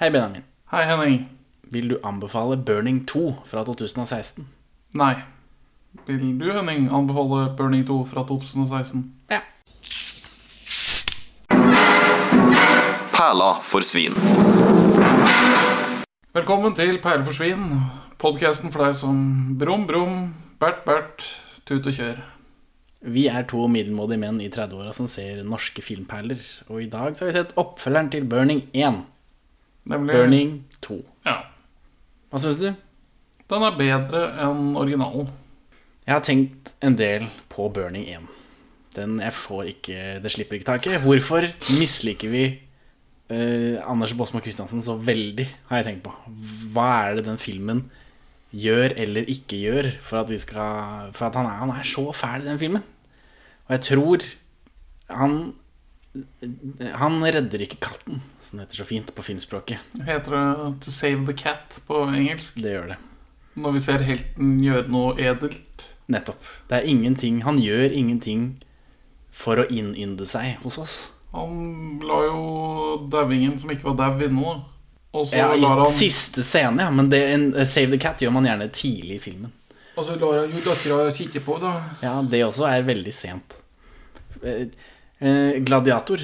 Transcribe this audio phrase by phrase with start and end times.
[0.00, 0.42] Hei, Benjamin.
[0.72, 1.28] Hei, Henning.
[1.60, 4.46] Vil du anbefale Burning 2 fra 2016?
[4.96, 5.14] Nei.
[6.06, 9.02] Vil du, Henning, anbefale Burning 2 fra 2016?
[9.28, 9.42] Ja.
[13.12, 14.16] Perla for svin.
[16.32, 17.68] Velkommen til Perle for svin,
[18.16, 19.20] podkasten for deg som
[19.60, 20.18] brum, brum,
[20.64, 21.28] bert, bert,
[21.68, 22.24] tut og kjør.
[23.04, 26.40] Vi er to middelmådige menn i 30-åra som ser norske filmperler.
[26.72, 29.04] Og i dag så har vi sett oppfølgeren til Burning 1.
[29.90, 30.52] Nemlig Burning
[30.86, 30.98] 2.
[31.26, 31.36] Ja.
[32.30, 32.70] Hva syns du?
[33.50, 35.30] Den er bedre enn originalen.
[36.06, 38.28] Jeg har tenkt en del på Burning 1.
[38.96, 41.02] Den jeg får ikke Det slipper ikke taket.
[41.04, 41.46] Hvorfor
[41.78, 42.44] misliker vi
[43.30, 46.14] eh, Anders Båsmo Christiansen så veldig, har jeg tenkt på.
[46.74, 47.84] Hva er det den filmen
[48.50, 52.08] gjør eller ikke gjør for at vi skal For at han er, han er så
[52.16, 52.86] fæl i den filmen.
[53.68, 54.26] Og jeg tror
[55.10, 55.34] han
[56.98, 59.78] Han redder ikke katten, som det heter så fint på filmspråket.
[60.06, 62.56] Heter det To Save the Cat på engelsk?
[62.58, 62.96] Det gjør det.
[63.60, 65.84] Når vi ser helten gjøre noe edelt.
[66.10, 66.42] Nettopp.
[66.66, 68.48] Det er ingenting Han gjør ingenting
[69.30, 70.96] for å innynde seg hos oss.
[71.30, 72.40] Han la jo
[73.12, 74.34] dauingen som ikke var dau, inne.
[74.34, 74.56] nå.
[75.14, 76.90] Og så Ja, I han siste scene, ja.
[76.90, 79.52] Men det, en, eh, Save the Cat gjør man gjerne tidlig i filmen.
[79.96, 81.76] Og så lar han jo dattera sitte på, da.
[82.02, 83.54] Ja, Det også er veldig sent.
[84.42, 84.66] Eh,
[85.20, 86.18] eh, Gladiator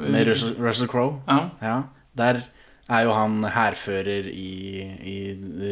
[0.00, 1.20] med Russell, Russell Crowe.
[1.28, 1.50] Ja.
[1.62, 1.76] Ja,
[2.18, 2.44] der
[2.92, 5.16] er jo han hærfører i, i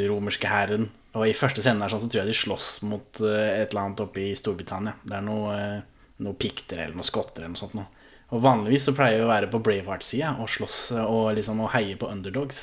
[0.08, 0.88] romerske hæren.
[1.18, 3.88] Og i første scene her sånn, så tror jeg de slåss mot eh, et eller
[3.88, 4.94] annet oppe i Storbritannia.
[5.02, 7.74] Det er noe, eh, noe pikter eller noe skotter eller noe sånt.
[7.78, 7.88] Noe.
[8.30, 11.72] Og vanligvis så pleier vi å være på Braveheart-sida og slåss eh, og liksom og
[11.74, 12.62] heie på underdogs.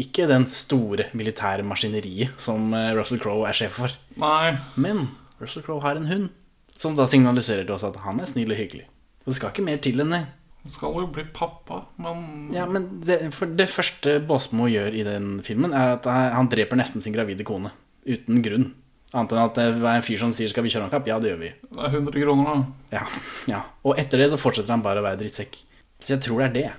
[0.00, 3.96] Ikke den store militære maskineriet som eh, Russell Crowe er sjef for.
[4.22, 4.54] Nei.
[4.78, 5.08] Men
[5.42, 6.30] Russell Crowe har en hund
[6.78, 8.86] som da signaliserer til oss at han er snill og hyggelig.
[9.26, 10.22] Og det skal ikke mer til enn det.
[10.68, 15.38] Skal jo bli pappa, men Ja, men det, for det første Båsmo gjør i den
[15.46, 17.72] filmen, er at han dreper nesten sin gravide kone.
[18.04, 18.68] Uten grunn.
[19.10, 21.02] Annet enn at det er en fyr som sier 'skal vi kjøre omkapp'?
[21.02, 21.08] kapp'?
[21.08, 21.52] Ja, det gjør vi.
[21.72, 22.66] det er 100 kroner, da.
[22.92, 23.06] Ja,
[23.48, 23.62] ja.
[23.84, 25.56] Og etter det så fortsetter han bare å være drittsekk.
[25.98, 26.72] Så jeg tror det er det.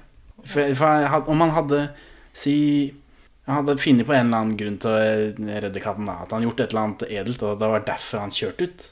[0.45, 1.89] For, for om han hadde
[2.33, 2.93] Si
[3.45, 6.05] Han hadde funnet på en eller annen grunn til å redde katten.
[6.05, 8.83] da At han gjort et eller annet edelt, og det var derfor han kjørte ut.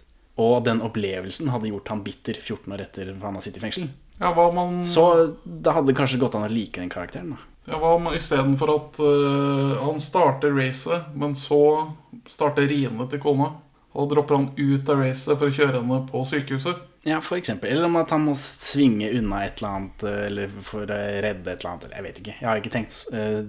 [0.41, 3.89] Og den opplevelsen hadde gjort han bitter 14 år etter han har sittet i fengsel.
[4.19, 7.35] Ja, han Så da hadde det kanskje gått an å like den karakteren.
[7.35, 11.93] da Ja, hva om istedenfor at uh, han starter racet, men så
[12.27, 13.53] starter riene til kona,
[13.93, 16.85] og dropper han ut av racet for å kjøre henne på sykehuset?
[17.07, 17.71] Ja, for eksempel.
[17.71, 21.47] Eller om at han må svinge unna et eller annet, eh, eller for å redde
[21.47, 21.85] et eller annet.
[21.87, 22.35] Eller jeg vet ikke.
[22.41, 23.43] Jeg har ikke tenkt uh,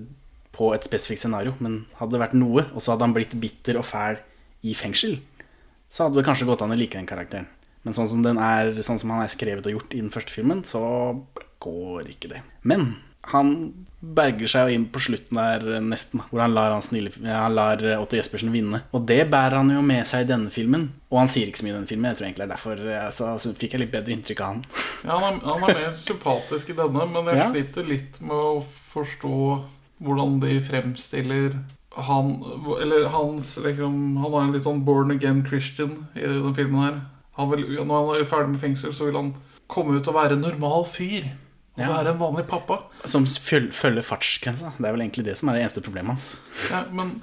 [0.55, 3.81] på et spesifikt scenario, men hadde det vært noe, og så hadde han blitt bitter
[3.81, 4.21] og fæl
[4.63, 5.19] i fengsel,
[5.91, 7.49] så hadde det kanskje gått an å like den karakteren.
[7.85, 10.35] Men sånn som, den er, sånn som han er skrevet og gjort i den første
[10.35, 10.81] filmen, så
[11.65, 12.43] går ikke det.
[12.63, 12.97] Men
[13.31, 13.51] han
[14.01, 17.53] berger seg jo inn på slutten der eh, nesten, hvor han lar, han snille, han
[17.57, 18.81] lar eh, Otto Jespersen vinne.
[18.97, 20.87] Og det bærer han jo med seg i denne filmen.
[21.13, 22.09] Og han sier ikke så mye i denne filmen.
[22.09, 24.55] Jeg tror egentlig det er derfor altså, så, så fikk jeg litt bedre inntrykk av
[24.55, 24.63] han.
[25.05, 27.51] Ja, han er, han er mer sympatisk i denne, men jeg Ja.
[27.53, 28.65] sliter litt med å
[28.95, 29.35] forstå
[30.01, 31.59] hvordan de fremstiller
[32.07, 32.29] han
[32.81, 37.01] Eller hans liksom Han er en litt sånn born again Christian i denne filmen her.
[37.41, 39.33] Han vil, når han er ferdig med fengsel, så vil han
[39.71, 41.31] komme ut og være en normal fyr.
[41.77, 41.89] Og Ja.
[41.95, 42.81] være en vanlig pappa.
[43.07, 44.73] Som følger fartsgrensa.
[44.77, 46.37] Det er vel egentlig det som er det eneste problemet hans.
[46.71, 47.23] Ja, men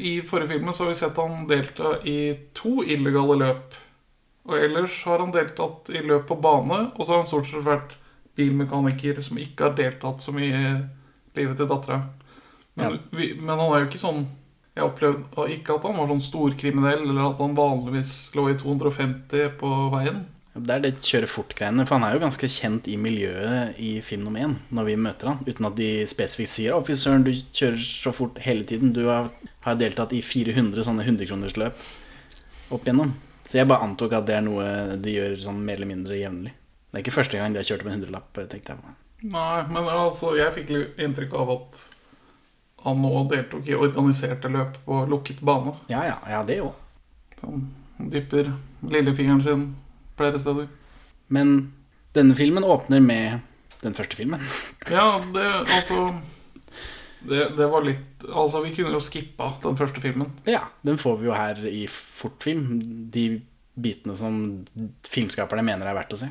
[0.00, 3.74] i forrige filmen så har vi sett han delta i to illegale løp.
[4.48, 7.66] Og ellers har han deltatt i løp på bane, og så har han stort sett
[7.66, 7.92] vært
[8.38, 10.72] bilmekaniker som ikke har deltatt så mye i
[11.36, 12.00] livet til dattera.
[12.76, 12.96] Men, Ja.
[13.40, 14.26] men han er jo ikke sånn
[14.80, 19.58] Jeg opplevde ikke at han var sånn storkriminell, eller at han vanligvis lå i 250
[19.60, 20.22] på veien.
[20.50, 21.84] Det er det kjøre fort-greiene.
[21.86, 25.30] For han er jo ganske kjent i miljøet i film nummer én, når vi møter
[25.30, 28.94] han, uten at de spesifikt sier 'Å, fy søren, du kjører så fort hele tiden'.
[28.96, 29.30] Du har,
[29.60, 31.84] har deltatt i 400 sånne 100-kronersløp
[32.72, 33.14] opp igjennom.
[33.46, 36.52] Så jeg bare antok at det er noe de gjør sånn mer eller mindre jevnlig.
[36.90, 38.78] Det er ikke første gang de har kjørt opp en hundrelapp, tenkte jeg.
[38.80, 38.96] på.
[39.30, 41.80] Nei, men altså, jeg fikk inntrykk av at
[42.84, 45.74] han nå deltok i organiserte løp på lukket bane.
[45.92, 46.74] Ja, ja, ja, det òg.
[47.42, 47.66] Han
[48.12, 48.52] dypper
[48.88, 49.64] lillefingeren sin
[50.16, 50.68] flere steder.
[51.28, 51.72] Men
[52.16, 53.40] denne filmen åpner med
[53.84, 54.42] den første filmen.
[54.90, 56.20] Ja, det altså
[57.20, 60.32] det, det var litt Altså, vi kunne jo skippa den første filmen.
[60.48, 62.78] Ja, den får vi jo her i fortfilm.
[63.12, 63.24] De
[63.80, 64.36] bitene som
[65.08, 66.28] filmskaperne mener er verdt å se.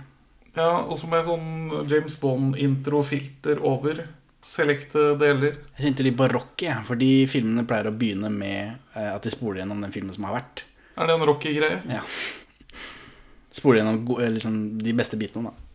[0.57, 4.03] Ja, Og så med sånn James Bond-intro-filter over
[4.49, 5.59] selekte deler.
[5.77, 9.61] Jeg kjente litt barokke, jeg, fordi filmene pleier å begynne med eh, at de spoler
[9.61, 10.63] gjennom den filmen som har vært.
[10.99, 11.81] Er det en rocky-greie?
[11.89, 12.03] Ja.
[13.55, 15.67] Spoler gjennom eh, liksom, de beste bitene, da.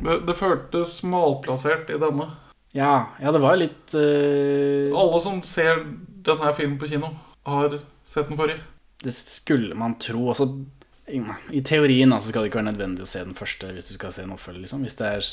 [0.00, 2.28] Det, det føltes malplassert i denne.
[2.76, 4.92] Ja, ja det var litt uh...
[4.96, 5.82] Alle som ser
[6.26, 7.14] denne filmen på kino,
[7.48, 8.62] har sett den forrige.
[9.00, 10.28] Det skulle man tro.
[10.32, 10.46] I,
[11.10, 14.14] I teorien altså, skal det ikke være nødvendig å se den første hvis du skal
[14.14, 14.64] se en oppfølger.
[14.64, 14.86] Liksom.
[14.86, 15.30] Hvis det er,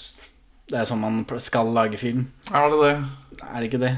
[0.72, 2.28] det er sånn man skal lage film.
[2.52, 2.94] Er det det?
[3.48, 3.94] Er det ikke det?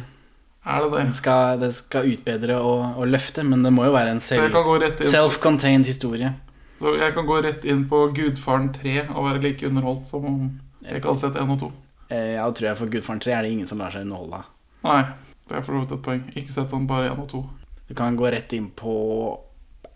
[0.70, 1.04] Er det det?
[1.08, 5.88] Det skal, det skal utbedre og, og løfte, men det må jo være en self-contained
[5.88, 6.34] historie.
[6.80, 10.44] Så jeg kan gå rett inn på Gudfaren 3 og være like underholdt som om
[10.86, 11.72] jeg ikke hadde sett 1 og 2.
[12.10, 14.48] Ja, og tror jeg For Gudfaren 3 er det ingen som lar seg underholde av.
[14.88, 15.02] Nei,
[15.50, 16.22] det er for så vidt et poeng.
[16.40, 17.42] Ikke sett den bare 1 og 2.
[17.90, 18.94] Du kan gå rett inn på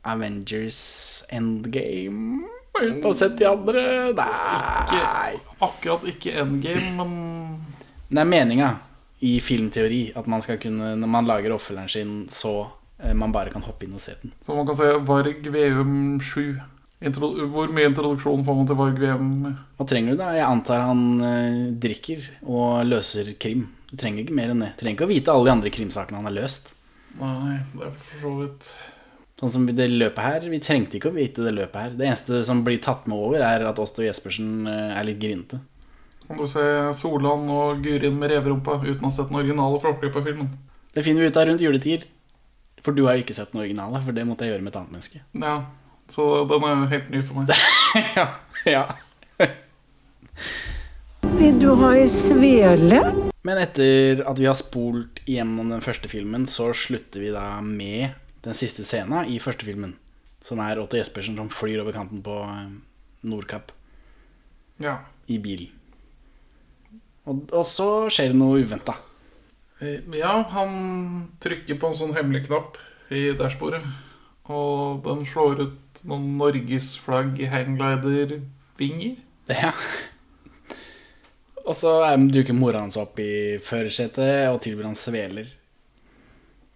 [0.04, 3.84] Avengers Endgame uten å ha sett de andre.
[4.18, 5.36] Nei.
[5.64, 7.14] Akkurat ikke endgame, men
[8.10, 8.70] Det er meninga
[9.24, 12.68] i filmteori at man skal kunne, når man lager oppfølgeren sin, så
[13.00, 14.34] eh, man bare kan hoppe inn og se den.
[14.46, 16.62] så man kan se Varg VM 7.
[17.04, 19.32] Hvor mye introduksjon får man til Varg VM?
[19.78, 20.30] Hva trenger du da?
[20.38, 23.68] Jeg antar han eh, drikker og løser krim.
[23.90, 24.74] Du trenger ikke mer enn det.
[24.76, 26.72] Du trenger ikke å vite alle de andre krimsakene han har løst.
[27.20, 28.70] Nei, det er for så vidt
[29.44, 31.96] Sånn som det løpet her, Vi trengte ikke å vite det løpet her.
[32.00, 35.60] Det eneste som blir tatt med over, er at Åsto Jespersen eh, er litt grinete.
[36.30, 36.64] Kan du se
[36.96, 40.48] Solan og Gurin med reverumpa uten å ha sett den originale Flåklypa-filmen?
[40.96, 42.08] Det finner vi ut av rundt juletider.
[42.86, 44.80] For du har jo ikke sett den originale, for det måtte jeg gjøre med et
[44.80, 45.22] annet menneske.
[45.44, 45.58] Ja,
[46.16, 47.52] så den er helt ny for meg.
[48.20, 48.28] ja,
[48.64, 48.88] ja.
[51.36, 53.04] Vil du ha ei svele?
[53.44, 58.16] Men etter at vi har spolt gjennom den første filmen, så slutter vi da med
[58.44, 59.96] den siste scenen i første filmen.
[60.44, 62.74] Som er Otto Jespersen som flyr over kanten på eh,
[63.24, 63.72] Nordkapp
[64.84, 64.98] Ja.
[65.32, 65.70] i bil.
[67.26, 68.98] Og, og så skjer det noe uventa.
[69.80, 72.76] Eh, Ja, han trykker på en sånn hemmelig knapp
[73.14, 73.84] i dashbordet.
[74.52, 79.16] Og den slår ut noen norgesflagg hangglider-vinger.
[79.48, 79.72] Ja.
[81.64, 81.94] Og så
[82.28, 85.48] duker mora hans opp i førersetet og tilbyr han sveler.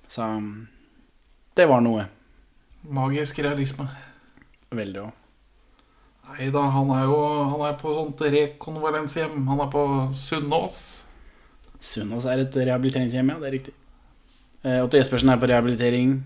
[0.07, 0.23] Så
[1.57, 2.05] det var noe.
[2.93, 3.87] Magisk realisme.
[4.75, 5.15] Veldig òg.
[6.27, 7.19] Nei da, han er jo
[7.53, 9.45] han er på sånt rekonvalenshjem.
[9.47, 9.83] Han er på
[10.19, 10.81] Sunnaas.
[11.79, 13.37] Sunnaas er et rehabiliteringshjem, ja.
[13.41, 13.75] Det er riktig.
[14.63, 16.17] Eh, Otto Jespersen er på rehabilitering.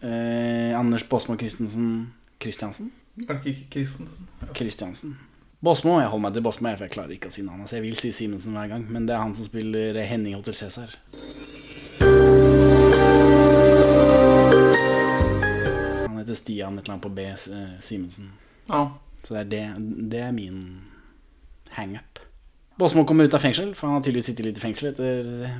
[0.00, 2.92] Eh, Anders Båsmo Christensen Christiansen?
[3.28, 4.28] Er det ikke Christensen?
[4.56, 5.18] Christiansen.
[5.60, 5.98] Båsmo.
[6.00, 7.76] Jeg holder meg til Båsmo, for jeg klarer ikke å si navnet hans.
[7.76, 10.96] Jeg vil si Simensen hver gang, men det er han som spiller Henning Hotel Cæsar.
[16.30, 17.26] Heter Stian et eller annet på B.
[17.28, 18.30] eh, Simensen.
[18.70, 18.84] Ja.
[19.22, 20.62] Så det er, det, det er min
[21.76, 22.18] hangup.
[22.80, 25.50] Båsmo kommer ut av fengsel, for han har tydeligvis sittet litt i fengsel etter,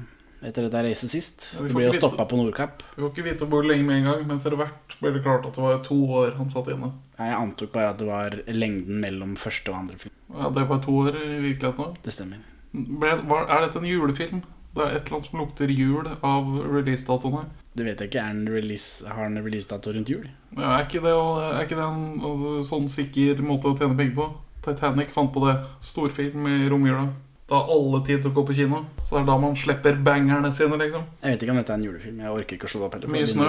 [0.41, 1.43] etter dette racet sist.
[1.53, 2.81] Ja, Det blir ble jo stoppa på Nordkapp.
[2.95, 5.45] Vi får ikke vite hvor lenge med en gang, men etter hvert ble det klart
[5.51, 6.89] at det var to år han satt inne.
[7.21, 10.15] Jeg antok bare at det var lengden mellom første og andre film.
[10.33, 12.01] Ja, Det var to år i virkeligheten òg.
[12.07, 12.41] Det stemmer.
[12.73, 14.41] Ble, var- er dette en julefilm?
[14.73, 17.49] Det er et eller annet som lukter jul av releasedatoen her.
[17.77, 18.23] Det vet jeg ikke.
[18.23, 20.29] Er den release, har den releasedato rundt jul?
[20.57, 24.17] Ja, er ikke det, er ikke det en altså, sånn sikker måte å tjene penger
[24.19, 24.31] på?
[24.67, 25.57] Titanic fant på det.
[25.87, 27.07] Storfilm i romjula.
[27.51, 28.85] Da har alle tid til å gå på kino.
[29.03, 31.07] Så det er da man slipper bangerne sine, liksom.
[31.23, 32.21] Jeg vet ikke om dette er en julefilm.
[32.23, 33.15] Jeg orker ikke å slå det opp heller.
[33.15, 33.49] Mye snø.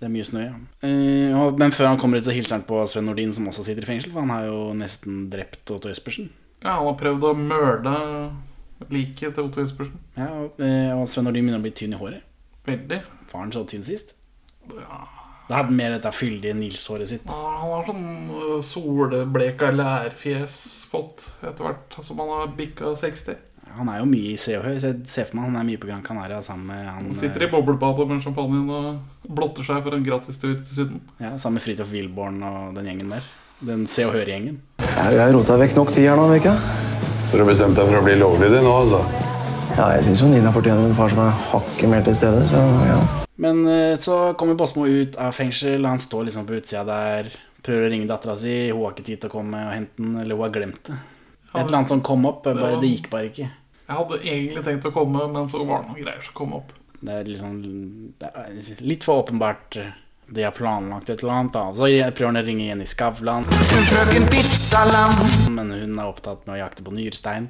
[0.00, 0.54] Det er mye snø, ja.
[0.88, 3.84] Eh, men før han kommer ut, så hilser han på Sven Nordin, som også sitter
[3.84, 4.14] i fengsel.
[4.14, 6.30] For han har jo nesten drept Otto Jespersen.
[6.64, 7.94] Ja, han har prøvd å mørde
[8.90, 10.00] liket til Otto Jespersen.
[10.16, 12.24] Ja, og, eh, og Sven Nordin begynner å bli tynn i håret.
[12.66, 13.02] Veldig.
[13.32, 14.14] Var han så tynn sist?
[14.74, 15.00] Ja.
[15.50, 17.24] Da hadde mer dette fyldige Nils-håret sitt.
[17.26, 20.58] Ja, Han har sånn øh, solbleka lærfjes
[20.90, 23.38] fått etter hvert som han har bikka 60.
[23.76, 25.66] Han er jo mye i Se og Hør, så jeg ser for meg han er
[25.68, 29.66] mye på Gran Canaria sammen med han Han sitter i boblebadet med champagnen og blotter
[29.66, 31.00] seg for en gratistur til Syden.
[31.20, 33.28] eh, Ja, sammen med Fridtjof Wilborn og den gjengen der.
[33.62, 34.58] Den Se og Hør-gjengen.
[34.82, 36.56] Jeg har rota vekk nok tid her nå, Vika.
[37.30, 39.04] Så du har bestemt deg for å bli lovlydig nå, altså?
[39.78, 42.98] Ja, jeg syns Nina fortjener en far som er hakket mer til stede, så ja.
[43.40, 47.30] Men eh, så kommer Båsmo ut av fengsel, han står liksom på utsida der.
[47.64, 48.54] Prøver å ringe dattera si.
[48.72, 50.98] Hun har ikke tid til å komme og hente den, eller hun har glemt det.
[51.50, 53.48] Et eller annet som kom opp, bare, det gikk bare ikke.
[53.90, 56.74] Jeg hadde egentlig tenkt å komme, men så var det noen greier som kom opp.
[57.00, 57.54] Det er liksom
[58.20, 59.94] det er Litt for åpenbart eh,
[60.30, 61.56] de har planlagt et eller annet.
[61.56, 61.64] Da.
[61.74, 63.48] Så prøver han å ringe Jenny Skavlan,
[65.56, 67.48] men hun er opptatt med å jakte på nyrestein.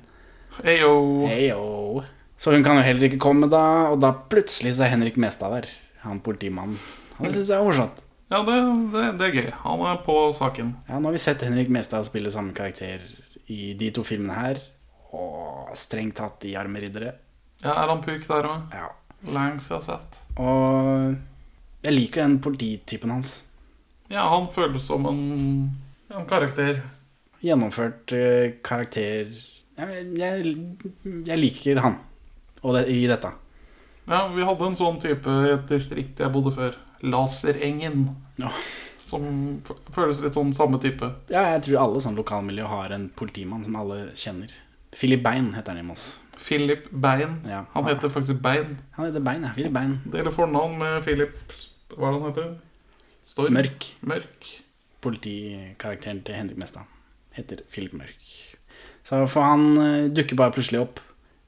[0.64, 0.92] Eyo.
[1.30, 2.04] Heyo.
[2.40, 3.62] Så hun kan jo heller ikke komme da,
[3.92, 5.68] og da plutselig så er Henrik Mestad der.
[6.04, 6.78] Han politimannen.
[7.18, 7.98] Han syns jeg er morsomt.
[8.30, 8.56] Ja, det,
[8.94, 9.48] det, det er gøy.
[9.64, 10.70] Han er på saken.
[10.88, 13.02] Ja, nå har vi sett Henrik Mestad spille samme karakter
[13.50, 14.60] i de to filmene her.
[15.10, 17.16] Og strengt tatt i Armeriddere.
[17.60, 18.72] Ja, Er han puk der òg?
[18.72, 18.88] Ja.
[19.34, 20.16] Langs jeg har sett.
[20.40, 21.18] Og
[21.84, 23.34] jeg liker den polititypen hans.
[24.08, 25.20] Ja, han føles som en,
[26.08, 26.80] en karakter.
[27.44, 29.28] Gjennomført eh, karakter
[29.80, 30.54] jeg, jeg,
[31.26, 31.98] jeg liker han
[32.60, 33.30] og det, i dette.
[34.10, 36.78] Ja, vi hadde en sånn type i et distrikt jeg bodde før.
[37.00, 38.08] Laserengen.
[38.40, 38.50] Ja.
[39.06, 39.24] Som
[39.94, 41.08] føles litt sånn samme type.
[41.32, 44.52] Ja, jeg tror alle sånn lokalmiljø har en politimann som alle kjenner.
[44.96, 46.12] Philip Bein heter han i Moss.
[46.40, 47.40] Philip Bein.
[47.48, 47.64] Ja.
[47.74, 48.78] Han heter faktisk Bein.
[48.96, 49.54] Han heter Bein, ja.
[49.56, 49.98] Philip Bein.
[50.10, 51.36] Deler fornavn med Philip
[51.94, 52.54] Hva er det han heter?
[53.26, 53.54] Storm?
[53.54, 53.90] Mørk.
[54.06, 54.54] Mørk.
[55.04, 56.88] Politikarakteren til Henrik Mestad
[57.36, 58.49] heter Philip Mørk.
[59.10, 61.00] Så for han eh, dukker bare plutselig opp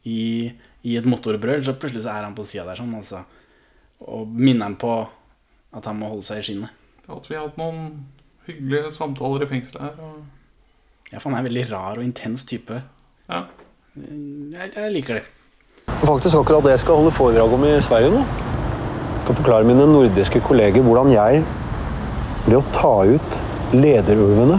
[0.02, 0.50] i,
[0.83, 3.23] i et motorbrøl, så plutselig så er han på sida der sånn, altså.
[4.02, 4.97] Og minner han på
[5.73, 6.81] at han må holde seg i skinnet.
[7.07, 8.02] At vi har hatt noen
[8.49, 9.95] hyggelige samtaler i fengselet her.
[10.02, 10.19] Og...
[11.12, 12.83] Ja, for han er en veldig rar og intens type.
[13.31, 13.45] Ja.
[13.95, 15.25] Jeg, jeg liker det.
[16.02, 18.26] Faktisk akkurat det jeg skal holde foredrag om i Sverige nå.
[18.26, 21.45] Jeg skal forklare mine nordiske kolleger hvordan jeg,
[22.49, 23.42] ved å ta ut
[23.76, 24.59] lederulvene,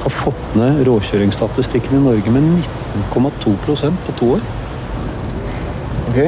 [0.00, 2.42] har fått ned råkjøringsstatistikken i Norge med
[3.12, 4.44] 19,2% på to år.
[6.10, 6.20] Ok?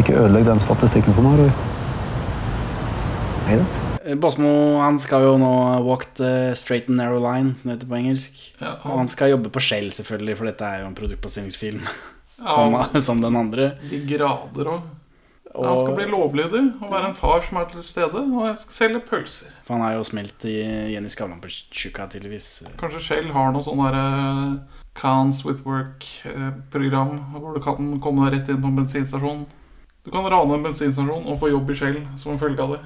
[0.00, 1.52] Ikke ødelegg den statistikken for meg, Roy.
[3.46, 3.66] Nei da.
[4.06, 4.50] Eh, Båsmo
[4.82, 5.52] han skal jo nå
[5.86, 8.42] walk the straight and narrow line, som det heter på engelsk.
[8.60, 11.86] Ja, Og han skal jobbe på Shell, selvfølgelig, for dette er jo en produktplasseringsfilm.
[12.36, 12.52] Ja.
[12.52, 13.70] Som, som den andre.
[13.88, 14.82] De grader òg.
[15.56, 18.20] Og, Han skal bli lovlydig og være en far som er til stede.
[18.28, 19.52] Og jeg skal selge pølser.
[19.64, 20.56] For han har jo smelt i
[20.92, 22.48] Jenny Skavlan på tjukka, tydeligvis.
[22.80, 24.04] Kanskje Shell har noe sånn derre
[24.96, 29.42] Cans with Work-program hvor du kan komme deg rett inn på en bensinstasjon.
[30.06, 32.82] Du kan rane en bensinstasjon og få jobb i Shell som en følge av det.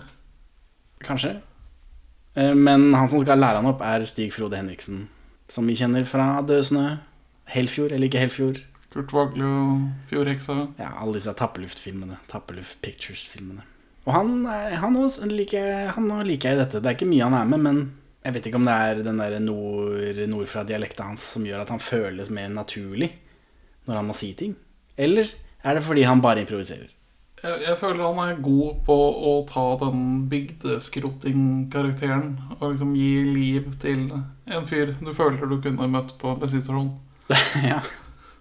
[1.04, 1.36] Kanskje.
[2.36, 5.08] Eh, Men han som skal lære han opp, er Stig Frode Henriksen.
[5.50, 6.86] Som vi kjenner fra Død snø,
[7.50, 8.60] Helfjord eller ikke Helfjord.
[8.90, 10.54] Kurt Vagle og Fjordheksa.
[10.80, 12.16] Ja, alle disse Tappeluft-filmene.
[12.30, 13.62] Tappeluft Pictures-filmene.
[14.08, 16.80] Og han, er- han, også liker, han liker jeg i dette.
[16.82, 17.78] Det er ikke mye han er med, men
[18.24, 21.80] jeg vet ikke om det er den der nord, nordfra-dialekta hans som gjør at han
[21.80, 23.10] føles mer naturlig
[23.86, 24.52] når han må si ting.
[25.00, 25.26] Eller
[25.64, 26.88] er det fordi han bare improviserer?
[27.40, 28.96] Jeg, jeg føler han er god på
[29.30, 32.26] å ta den bygdeskrotting-karakteren
[32.58, 36.90] og liksom gi liv til en fyr du føler du kunne møtt på bensinstasjonen.
[37.30, 37.68] bensinstasjon.
[37.72, 37.80] ja.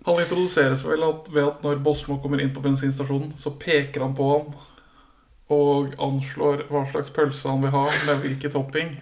[0.08, 4.16] Han introduseres vel at ved at når Bosmo kommer inn på bensinstasjonen, så peker han
[4.18, 4.54] på han
[5.50, 8.98] og anslår hva slags pølse han vil ha med hvilken topping.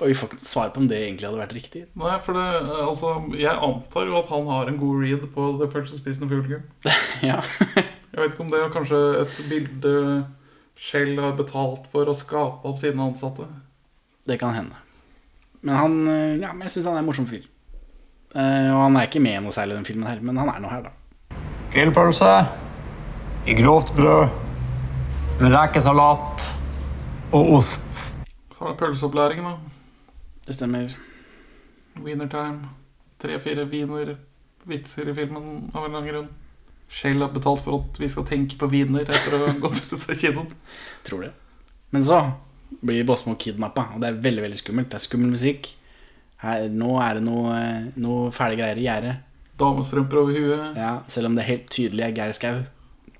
[0.00, 1.82] Vi får ikke svar på om det egentlig hadde vært riktig.
[2.00, 2.44] Nei, for det,
[2.80, 6.62] altså, Jeg antar jo at han har en god read på det pølsespisende publikum.
[7.30, 7.42] ja.
[7.76, 9.96] Jeg vet ikke om det er kanskje et bilde
[10.80, 13.44] Shell har betalt for å skape opp sine ansatte.
[14.24, 14.78] Det kan hende.
[15.60, 17.44] Men han eh, Ja, men jeg syns han er en morsom fyr.
[18.30, 20.62] Eh, og han er ikke med noe særlig i den filmen her, men han er
[20.62, 21.38] nå her, da.
[21.74, 22.30] Grillpølse
[23.50, 24.28] i grovt brød
[25.40, 26.44] med rekesalat
[27.32, 28.02] og ost.
[28.54, 29.56] Så har du pølseopplæring, da.
[30.46, 30.92] Det stemmer.
[32.00, 32.70] Wienertime.
[33.20, 36.30] Tre-fire wienervitser i filmen av en lang grunn.
[36.90, 39.98] Shell har betalt for at vi skal tenke på wiener etter å ha gått ut
[39.98, 40.54] av kinoen.
[41.06, 41.34] Tror det.
[41.94, 42.22] Men så
[42.80, 44.90] blir Bosmo kidnappa, og det er veldig veldig skummelt.
[44.90, 45.72] Det er skummel musikk.
[46.40, 47.56] Her, nå er det noe,
[48.00, 49.16] noe fæle greier i gjerdet.
[49.60, 50.76] Damestrømper over huet.
[50.80, 52.62] Ja, selv om det helt tydelig er Geir Skau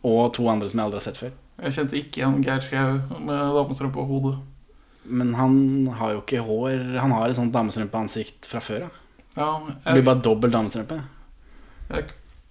[0.08, 1.34] og to andre som jeg aldri har sett før.
[1.60, 4.38] Jeg kjente ikke igjen Geir Skau med damestrømpe på hodet.
[5.04, 5.54] Men han
[5.98, 8.96] har jo ikke hår Han har et sånt damestrømpeansikt fra før av.
[9.36, 9.50] Ja,
[9.84, 11.02] Det blir bare dobbel damestrømpe.
[11.90, 12.04] jeg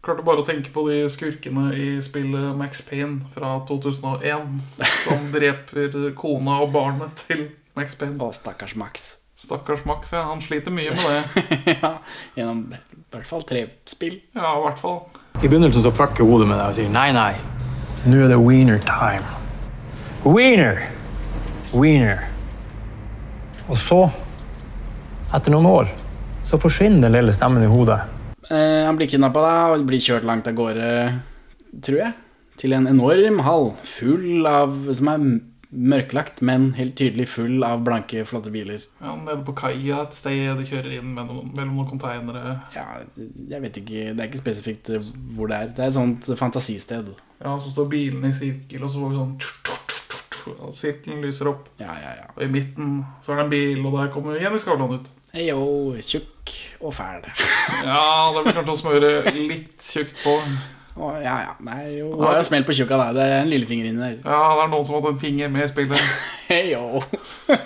[0.05, 4.61] klarte bare å tenke på de skurkene i spillet Max Payne fra 2001.
[5.03, 8.17] Som dreper kona og barnet til Max Payne.
[8.21, 9.15] Å, stakkars Max.
[9.39, 10.25] Stakkars Max, ja.
[10.27, 11.77] Han sliter mye med det.
[11.81, 11.93] ja,
[12.36, 14.19] gjennom i hvert fall tre spill.
[14.36, 15.00] Ja, i hvert fall.
[15.39, 17.31] I begynnelsen så fucker hodet med deg og sier nei, nei.
[18.03, 19.24] Nå er det wiener time.
[20.27, 20.84] Wiener!
[21.72, 22.25] Wiener.
[23.69, 24.01] Og så,
[25.31, 25.91] etter noen år,
[26.43, 28.01] så forsvinner den lille stemmen i hodet.
[28.50, 30.89] Eh, han blir kidnappa og blir kjørt langt av gårde,
[31.86, 32.17] tror jeg.
[32.60, 35.22] Til en enorm hall full av Som er
[35.69, 38.85] mørklagt, men helt tydelig full av blanke, flotte biler.
[39.01, 42.55] Ja, Nede på kaia et sted de kjører inn mellom, mellom noen konteinere.
[42.73, 42.88] Ja,
[43.19, 44.89] jeg vet ikke Det er ikke spesifikt
[45.38, 45.73] hvor det er.
[45.75, 47.13] Det er et sånt fantasisted.
[47.39, 49.38] Ja, Så står bilene i sirkel, og så får vi sånn
[50.49, 51.67] og Sirkelen lyser opp.
[51.77, 52.27] Ja, ja, ja.
[52.33, 55.09] Og i midten så er det en bil, og der kommer Jenny Skavlan ut.
[55.35, 57.27] Heyo, tjukk og fæl.
[57.85, 60.33] Ja, det blir kanskje å smøre litt tjukt på.
[60.98, 61.53] Å, ja, ja.
[61.60, 63.10] Det er jo Hun har jo smelt på tjukka, da.
[63.15, 64.15] Det er en lillefinger inni der.
[64.24, 66.13] Ja, det er noen som har hatt en finger med i spillet.
[66.51, 67.03] Heyo.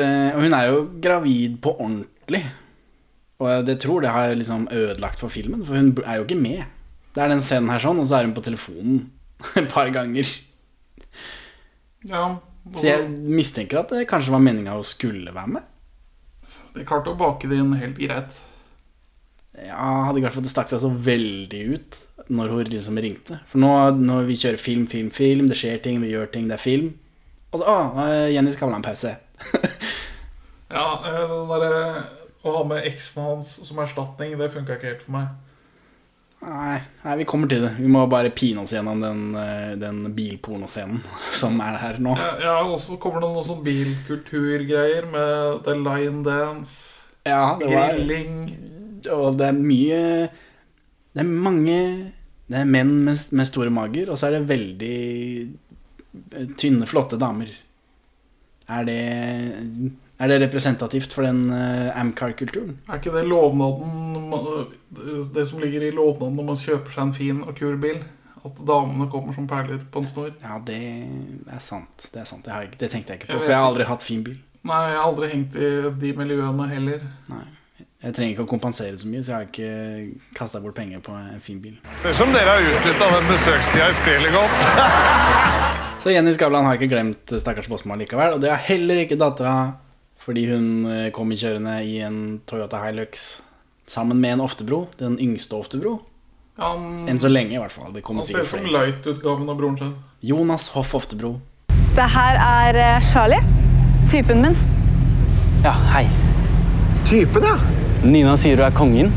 [0.00, 2.38] Eh, og hun er jo gravid på ordentlig.
[3.42, 6.62] Og jeg tror det har liksom ødelagt for filmen, for hun er jo ikke med.
[7.12, 9.00] Det er den scenen her sånn, og så er hun på telefonen
[9.60, 10.30] et par ganger.
[12.06, 12.22] Ja,
[12.76, 15.66] Så jeg mistenker at det kanskje var meninga å skulle være med.
[16.76, 18.38] De klarte å bake det inn helt greit.
[19.58, 21.98] Ja, hadde ikke vært for at det stakk seg så veldig ut
[22.30, 23.40] når hun liksom ringte.
[23.50, 26.56] For nå når vi kjører film, film, film, det skjer ting, vi gjør ting, det
[26.58, 26.92] er film.
[27.50, 29.16] Og så Å, eh, Jenny skal vel ha en pause.
[30.70, 32.04] Ja, eh, den der
[32.46, 35.32] å ha med eksen hans som erstatning, det funka ikke helt for meg.
[36.40, 37.74] Nei, nei, vi kommer til det.
[37.76, 41.02] Vi må bare pine oss gjennom den, eh, den bilpornoscenen
[41.40, 42.14] som er her nå.
[42.40, 47.90] Ja, og så kommer det noen sånn bilkulturgreier med The Lion Dance, Ja, det var
[47.92, 48.38] grilling
[49.12, 49.98] Og det er mye
[51.12, 51.76] Det er mange
[52.50, 54.94] Det er menn med, med store mager, og så er det veldig
[55.46, 57.52] eh, tynne, flotte damer.
[58.70, 59.02] Er det
[60.20, 62.74] Er det representativt for den uh, Amcar-kulturen?
[62.88, 64.28] Er ikke det lovnaden
[65.34, 68.02] Det som ligger i lovnaden når man kjøper seg en fin og kul bil?
[68.44, 70.30] At damene kommer som perler på en snor?
[70.42, 72.08] Ja, det er sant.
[72.12, 72.44] Det er sant.
[72.44, 74.38] Det, jeg, det tenkte jeg ikke på, jeg for jeg har aldri hatt fin bil.
[74.68, 75.72] Nei, jeg har aldri hengt i
[76.04, 77.04] de miljøene heller.
[77.32, 77.44] Nei.
[78.00, 81.12] Jeg trenger ikke å kompensere så mye, så jeg har ikke kasta bort penger på
[81.12, 81.74] en fin bil.
[82.00, 84.62] Ser ut som dere har utnytta den besøkstida i spillet godt.
[86.00, 88.32] Så Jenny Skavlan har ikke glemt stakkars Bosma likevel.
[88.32, 89.74] Og det har heller ikke dattera,
[90.24, 92.16] fordi hun eh, kom i kjørende i en
[92.48, 93.26] Toyota Hilux
[93.90, 94.86] sammen med en Oftebro.
[94.96, 95.98] Den yngste Oftebro.
[96.56, 97.92] Han, Enn så lenge, i hvert fall.
[97.92, 98.86] Det kommer han ser ut sikkert som flere.
[98.94, 99.92] light-utgaven av broren sin.
[100.24, 101.34] Jonas Hoff Oftebro.
[101.98, 103.44] Det her er eh, Charlie,
[104.08, 104.56] typen min.
[105.68, 106.06] Ja, hei.
[107.04, 107.58] Typen, ja.
[108.00, 109.10] Nina sier du er kongen.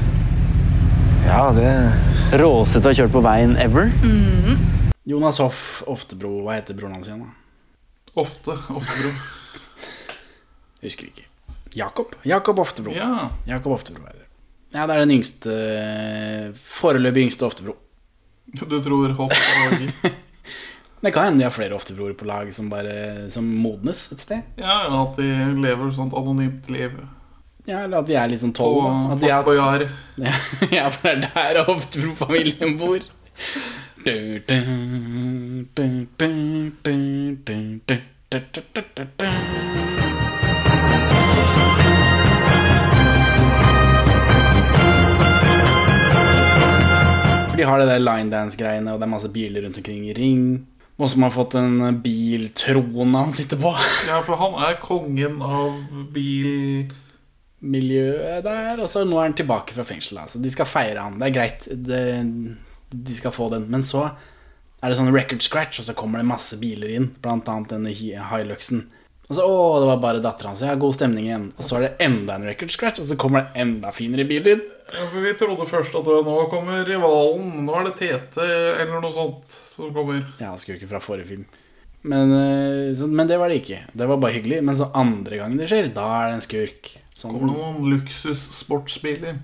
[1.23, 1.69] Ja, det
[2.35, 3.87] Råeste til å ha kjørt på veien ever.
[5.07, 6.33] Jonas Hoff Oftebro.
[6.43, 8.11] Hva heter broren hans igjen, da?
[8.19, 8.57] Ofte.
[8.73, 9.13] Oftebro.
[10.83, 11.23] Husker ikke.
[11.79, 12.17] Jakob?
[12.27, 12.91] Jakob Oftebro.
[12.97, 13.29] Ja.
[13.47, 14.27] Jakob Oftebro er det.
[14.75, 15.57] Ja, det er den yngste
[16.75, 17.77] Foreløpig yngste Oftebro.
[18.51, 19.89] Du tror Hoff og
[21.03, 24.43] Det kan hende de har flere Oftebroer på lag som bare Som modnes et sted.
[24.59, 26.99] Ja, at de lever et sånt anonymt liv.
[27.65, 28.75] Ja, eller at de er liksom tolv.
[28.75, 28.89] På
[29.19, 30.33] Fort ja,
[30.71, 32.99] ja, for det er der ofte familien bor.
[34.03, 34.11] For
[47.55, 50.67] de har det der line dance-greiene, og det er masse biler rundt omkring i ring.
[50.99, 53.71] Og som har fått en biltrone han sitter på.
[54.09, 55.79] Ja, for han er kongen av
[56.11, 56.91] bil
[57.63, 58.81] miljøet der.
[58.83, 60.25] Og så nå er han tilbake fra fengselet.
[60.25, 60.37] Altså.
[60.39, 61.19] Så de skal feire han.
[61.21, 61.67] Det er greit.
[61.87, 62.01] Det,
[62.93, 63.69] de skal få den.
[63.71, 64.09] Men så
[64.83, 67.09] er det sånn record scratch, og så kommer det masse biler inn.
[67.23, 68.85] Blant annet denne Hi- Hiluxen.
[69.29, 70.61] Og så, å, det var bare datteren hans.
[70.65, 71.45] Ja, god stemning igjen.
[71.55, 74.57] Og så er det enda en record scratch, og så kommer det enda finere biler
[74.57, 74.65] inn.
[74.93, 77.63] Ja, for Vi trodde først at nå kommer rivalen.
[77.65, 80.19] Nå er det Tete eller noe sånt som kommer.
[80.43, 81.45] Ja, skurken fra forrige film.
[82.03, 83.79] Men, eh, men det var det ikke.
[83.95, 84.59] Det var bare hyggelig.
[84.67, 86.91] Men så andre gangen det skjer, da er det en skurk.
[87.23, 89.39] Som, Kommer noen luksus-sportsbiler?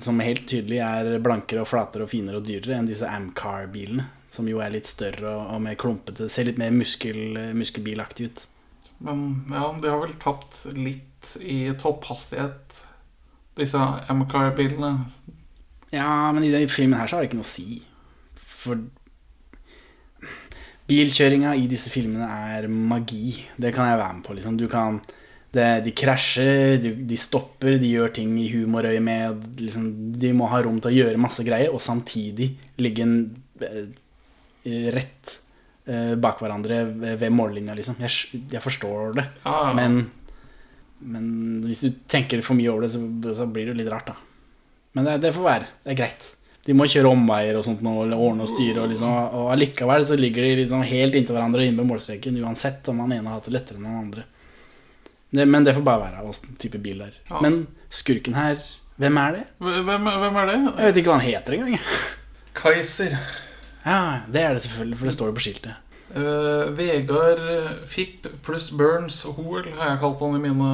[0.00, 4.06] som helt tydelig er blankere og flatere og finere og dyrere enn disse Amcar-bilene.
[4.32, 6.28] Som jo er litt større og, og mer klumpete.
[6.32, 8.42] Ser litt mer muskel, muskelbilaktig ut.
[9.04, 12.78] Men ja, de har vel tapt litt i topphastighet,
[13.58, 13.80] disse
[14.12, 14.92] Amcar-bilene.
[15.92, 17.82] Ja, men i den filmen her så har det ikke noe å si.
[18.62, 18.80] For
[20.88, 23.42] bilkjøringa i disse filmene er magi.
[23.60, 24.36] Det kan jeg være med på.
[24.38, 24.56] Liksom.
[24.60, 25.02] Du kan,
[25.52, 29.44] det, de krasjer, de, de stopper, de gjør ting i humorøyemed.
[29.60, 29.90] Liksom,
[30.22, 32.48] de må ha rom til å gjøre masse greier, og samtidig
[32.80, 33.16] ligge en,
[33.60, 35.36] eh, rett
[35.84, 38.00] eh, bak hverandre ved, ved mållinja, liksom.
[38.00, 39.28] Jeg, jeg forstår det.
[39.44, 39.76] ah, ja.
[39.76, 40.06] Men,
[41.04, 41.32] men
[41.68, 43.02] hvis du tenker for mye over det, så,
[43.36, 44.16] så blir det jo litt rart, da.
[44.96, 45.68] Men det, det får være.
[45.84, 46.28] Det er greit.
[46.62, 50.04] De må kjøre omveier og sånt nå, eller ordne og styre, og, liksom, og allikevel
[50.06, 53.40] så ligger de liksom helt inntil hverandre inne ved målstreken, uansett om han ene har
[53.40, 54.30] hatt det lettere enn den andre.
[55.32, 57.20] Det, men det får bare være åssen type bil det er.
[57.30, 57.40] Ja.
[57.44, 58.60] Men skurken her,
[59.00, 59.44] hvem er det?
[59.64, 60.58] Hvem, hvem er det?
[60.60, 61.86] Jeg vet ikke hva han heter engang.
[62.54, 63.16] Kaiser.
[63.86, 65.80] Ja, det er det selvfølgelig, for det står jo på skiltet.
[66.12, 67.40] Uh, Vegard
[67.88, 70.72] Fipp pluss Burns Hoel har jeg kalt han i mine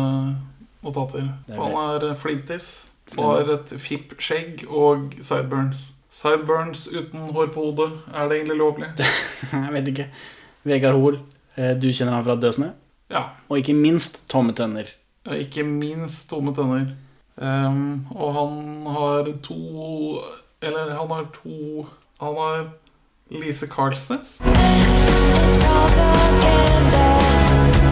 [0.83, 1.29] notater.
[1.47, 2.67] Er han er eh, flintis.
[3.17, 5.93] Og har et Fipp-skjegg og sideburns.
[6.13, 7.93] Sideburns uten hår på hodet.
[8.13, 8.91] Er det egentlig lovlig?
[9.53, 10.09] Jeg vet ikke.
[10.69, 11.21] Vegard Hoel,
[11.57, 12.73] eh, du kjenner han fra Dødsnø?
[13.11, 13.23] Ja.
[13.49, 14.89] Og ikke minst Tomme Tønner.
[15.37, 16.87] Ikke minst tomme tønner.
[17.37, 19.59] Um, og han har to
[20.63, 21.87] Eller han har to
[22.21, 22.65] Han har
[23.31, 24.39] Lise Karlsnes.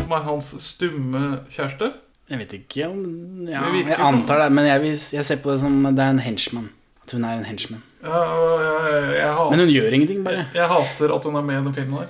[0.00, 1.92] Som er hans stumme kjæreste.
[2.30, 3.02] Jeg vet ikke om
[3.46, 6.24] ja, Jeg antar det, men jeg, vil, jeg ser på det som det er en
[6.24, 6.70] henchman.
[7.04, 7.82] At hun er en henchman.
[8.02, 8.22] Ja,
[8.64, 10.46] jeg, jeg, Men hun gjør ingenting, bare.
[10.54, 12.08] jeg hater at hun er med i den filmen her.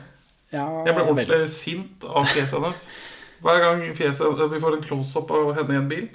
[0.57, 1.13] Ja, Jeg ble vel.
[1.13, 2.85] ordentlig sint av fjeset hennes.
[3.45, 6.07] Hver gang fjeset, vi får en close-up av henne i en bil,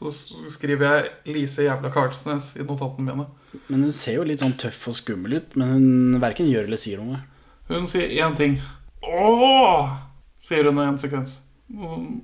[0.00, 0.10] så
[0.50, 3.26] skriver jeg 'Lise jævla Karlsnes' i notatene mine.
[3.68, 6.76] Men hun ser jo litt sånn tøff og skummel ut, men hun verken gjør eller
[6.80, 7.22] sier noe.
[7.68, 8.60] Hun sier én ting.
[9.02, 9.90] Åh!
[10.44, 11.38] sier hun i en sekvens.
[11.72, 12.22] Mm,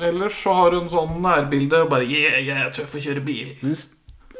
[0.00, 3.56] Ellers så har hun sånn nærbilde og bare yeah, jeg er tøff og kjører bil.
[3.60, 3.74] Hun,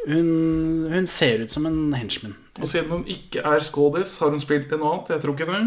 [0.07, 2.37] hun, hun ser ut som en henchman.
[2.61, 5.11] Og siden hun ikke er skådis, har hun spilt noe annet.
[5.15, 5.63] Jeg tror ikke det.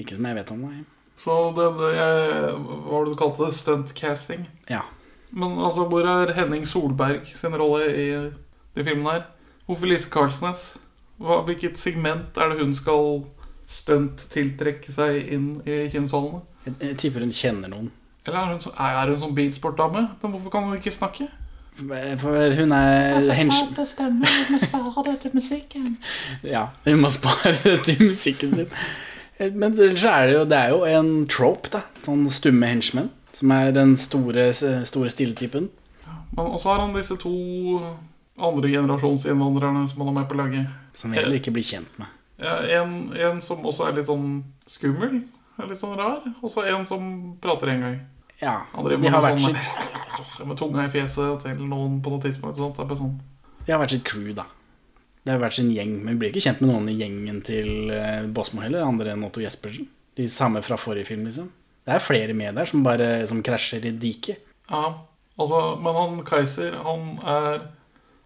[0.00, 0.84] Ikke som jeg vet om, nei.
[1.20, 3.56] Så det, det jeg, Hva var det du kalte det?
[3.58, 4.46] Stuntcasting?
[4.70, 4.86] Ja.
[5.30, 8.06] Men altså, hvor er Henning Solberg sin rolle i
[8.76, 9.26] de filmene her?
[9.66, 10.62] Hvorfor Lise Karlsnes?
[11.20, 13.20] Hva, hvilket segment er det hun skal
[13.70, 16.40] stunt-tiltrekke seg inn i kinosalene?
[16.64, 17.92] Jeg, jeg tipper hun kjenner noen.
[18.26, 20.06] Eller er hun, så, er hun sånn bilsportdame?
[20.22, 21.28] Men hvorfor kan hun ikke snakke?
[21.80, 23.70] For hun er henchman.
[23.76, 24.32] det stemmer.
[24.48, 25.94] Vi må spare det til musikken.
[26.54, 28.74] Ja, hun må spare det til musikken sin.
[29.40, 31.80] Men ellers så er det jo, det er jo en trope, da.
[32.04, 33.08] Sånn stumme henchmen.
[33.36, 35.70] Som er den store, store stilletypen.
[36.36, 37.32] Men også har han disse to
[38.40, 40.68] andre generasjonsinnvandrerne som han har med på laget.
[40.94, 42.12] Som vi heller ikke blir kjent med.
[42.40, 45.22] Ja, en, en som også er litt sånn skummel.
[45.60, 46.22] Er litt sånn rar.
[46.40, 47.98] Og så en som prater en gang.
[48.40, 52.60] Ja, de har vært sånn sitt, med tunga i fjeset til noen på noe tidspunkt.
[52.60, 52.76] Sånt.
[52.78, 53.18] Det er bare sånn.
[53.66, 54.46] de har vært sitt crew, da.
[55.24, 55.96] Det har vært sin gjeng.
[56.00, 59.26] Men vi blir ikke kjent med noen i gjengen til uh, Bosmo heller, andre enn
[59.26, 59.88] Otto Jespersen.
[60.16, 61.50] De samme fra forrige film, liksom.
[61.86, 64.40] Det er flere med der som bare som krasjer i diket.
[64.70, 64.84] Ja,
[65.40, 67.68] altså, men han Kaiser, han er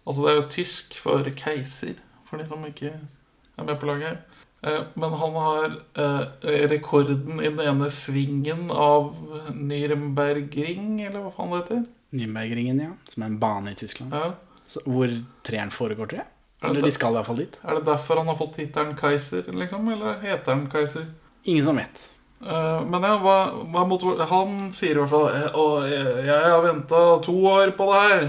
[0.05, 1.95] Altså, det er jo tysk for keiser,
[2.29, 4.19] for de som ikke er med på laget her.
[4.61, 5.65] Eh, Men han har
[5.97, 9.15] eh, rekorden i den ene svingen av
[9.49, 11.83] Nürnbergring, eller hva faen det heter.
[12.15, 12.91] Nürnbergringen, ja.
[13.09, 14.13] Som er en bane i Tyskland.
[14.13, 14.35] Ja.
[14.69, 15.09] Så, hvor
[15.45, 16.31] treeren foregår, tror jeg.
[16.65, 17.55] Er Eller de skal i hvert fall dit.
[17.63, 19.87] Er det derfor han har fått tittelen Kaiser, liksom?
[19.93, 21.05] Eller heter han Kaiser?
[21.45, 22.03] Ingen som vet.
[22.41, 23.35] Uh, men ja, hva,
[23.71, 27.87] hva motiv- Han sier i hvert fall Og jeg, jeg har venta to år på
[27.93, 28.25] det her.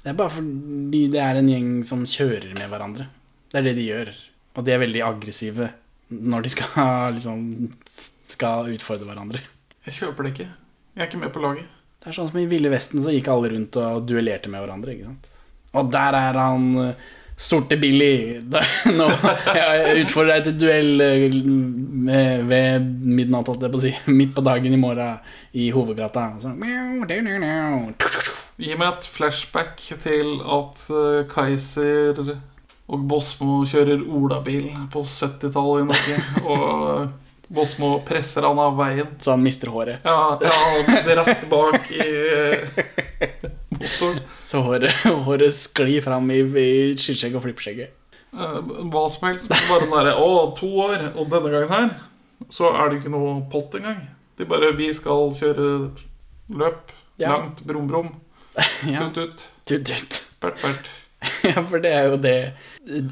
[0.00, 3.06] Det er bare fordi det er en gjeng som kjører med hverandre.
[3.52, 4.14] Det er det de gjør.
[4.56, 5.68] Og de er veldig aggressive
[6.10, 7.42] når de skal liksom
[8.30, 9.42] skal utfordre hverandre.
[9.86, 10.48] Jeg kjøper det ikke.
[10.96, 11.68] Jeg er ikke med på laget.
[12.00, 14.94] Det er sånn som i Ville Vesten så gikk alle rundt og duellerte med hverandre.
[14.94, 15.26] ikke sant?
[15.76, 17.08] Og der er han eh,
[17.40, 18.40] sorte Billy.
[18.98, 19.08] Nå
[19.56, 23.94] jeg utfordrer deg til duell eh, med, ved midnatt, holdt jeg på å si.
[24.12, 25.18] Midt på dagen i morgen
[25.56, 26.26] i hovedgata.
[26.42, 26.52] Så.
[28.60, 32.20] Gi meg et flashback til at eh, Kaiser
[32.90, 36.20] og Bosmo kjører olabil på 70-tallet i Norge.
[36.44, 39.08] Og Bosmo presser han av veien.
[39.22, 40.04] Så han mister håret.
[40.04, 44.20] Ja, ja rett bak i eh, motoren.
[44.46, 44.92] Så håret,
[45.26, 46.68] håret sklir fram i, i
[47.00, 47.96] skinnskjegg og flippskjegget.
[48.30, 48.60] Eh,
[48.92, 49.50] Hva som helst.
[49.50, 51.08] Bare den derre Å, to år.
[51.16, 51.90] Og denne gangen her
[52.54, 54.04] så er det ikke noe pott engang.
[54.38, 55.66] De bare Vi skal kjøre
[56.60, 56.94] løp.
[57.20, 57.34] Ja.
[57.36, 57.64] Langt.
[57.68, 58.14] Brum-brum.
[58.88, 59.08] Ja.
[59.14, 59.44] Tut-tut.
[59.68, 60.22] Tut-tut.
[60.42, 60.88] Bert-bert.
[61.44, 62.32] Ja, for det er jo det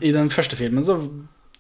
[0.01, 0.95] I den første filmen så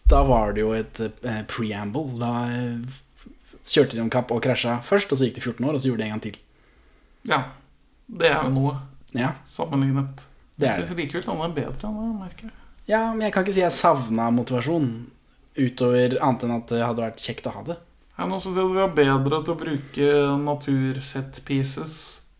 [0.08, 2.14] Da var det jo et eh, preamble.
[2.22, 3.28] Da eh,
[3.68, 5.90] kjørte de om kapp og krasja først, og så gikk det 14 år, og så
[5.90, 6.38] gjorde de en gang til.
[7.28, 7.40] Ja.
[8.08, 8.72] Det er jo noe
[9.16, 10.24] Ja, sammenlignet.
[10.58, 10.88] det er Jeg det.
[10.88, 12.52] synes likevel han er bedre enn det, merker jeg.
[12.88, 14.88] Ja, men jeg kan ikke si jeg savna motivasjon
[15.58, 17.76] utover annet enn at det hadde vært kjekt å ha det.
[18.18, 20.06] Ja, nå synes jeg vi er bedre til å bruke
[20.44, 21.98] naturset pieces.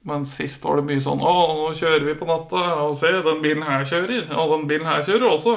[0.09, 3.43] Men sist var det mye sånn Å, nå kjører vi på natta, og se, den
[3.45, 4.29] bilen her kjører.
[4.39, 5.55] Og den bilen her kjører også.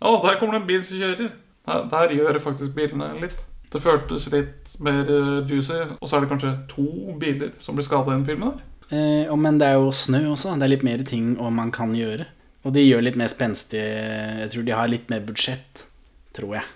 [0.00, 1.32] Å, der kommer det en bil som kjører.
[1.68, 3.36] Der, der gjør det faktisk bilene litt.
[3.70, 5.80] Det føltes litt mer eh, juicy.
[6.00, 6.86] Og så er det kanskje to
[7.20, 8.64] biler som blir skada i den filmen der.
[8.90, 10.56] Eh, men det er jo snø også.
[10.58, 12.26] Det er litt mer ting og man kan gjøre.
[12.66, 13.86] Og de gjør litt mer spenstige
[14.42, 15.86] Jeg tror de har litt mer budsjett,
[16.36, 16.66] tror jeg.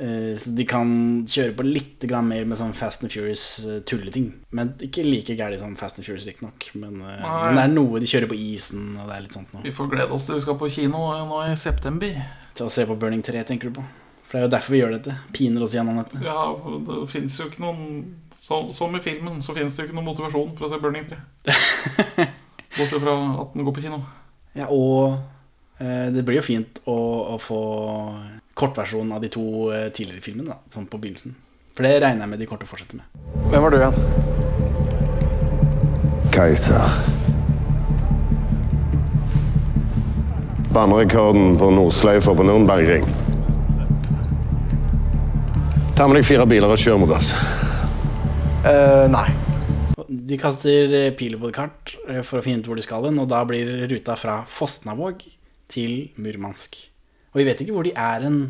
[0.00, 0.92] Eh, så de kan
[1.28, 4.30] kjøre på litt grann mer med sånn Fast and Furious-tulleting.
[4.56, 6.70] Men ikke like gærent som Fast and Furious, riktignok.
[6.74, 9.52] Men, eh, men det er noe de kjører på isen, og det er litt sånt
[9.52, 9.64] noe.
[9.66, 12.22] Vi får glede oss til vi skal på kino nå i september.
[12.54, 13.84] Til å se på Burning 3, tenker du på?
[14.32, 15.14] For det er jo derfor vi gjør dette.
[15.36, 16.16] Piner oss gjennom dette.
[16.24, 16.56] Ja,
[16.88, 17.82] det fins jo ikke noen
[18.40, 21.18] Som i filmen, så fins det jo ikke noen motivasjon for å se Burning 3.
[22.78, 24.00] Bortsett fra at den går på kino.
[24.56, 25.20] Ja, og
[25.76, 26.96] eh, det blir jo fint å,
[27.36, 27.60] å få
[28.56, 31.36] kortversjonen av de to eh, tidligere filmene, da, sånn på begynnelsen.
[31.76, 33.04] For det regner jeg med de kommer til å fortsette med.
[33.52, 33.96] Hvem var du igjen?
[36.32, 36.88] Keiser.
[40.72, 43.06] Bannerekorden på Nordsløyfa på Nürnbergring.
[45.92, 47.34] Ta med deg fire biler og kjør mot oss.
[48.64, 49.26] Uh, nei.
[50.08, 53.04] De kaster eh, piler på et kart eh, for å finne ut hvor de skal
[53.08, 55.24] hen, og da blir ruta fra Fosnavåg
[55.72, 56.78] til Murmansk.
[57.32, 58.40] Og vi vet ikke hvor de er hen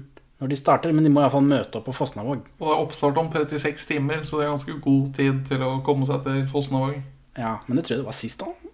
[0.42, 2.46] når de starter, men de må iallfall møte opp på Fosnavåg.
[2.58, 5.72] Og det er oppstart om 36 timer, så det er ganske god tid til å
[5.86, 6.98] komme seg til Fosnavåg.
[7.38, 8.71] Ja, men det tror jeg det var sist òg.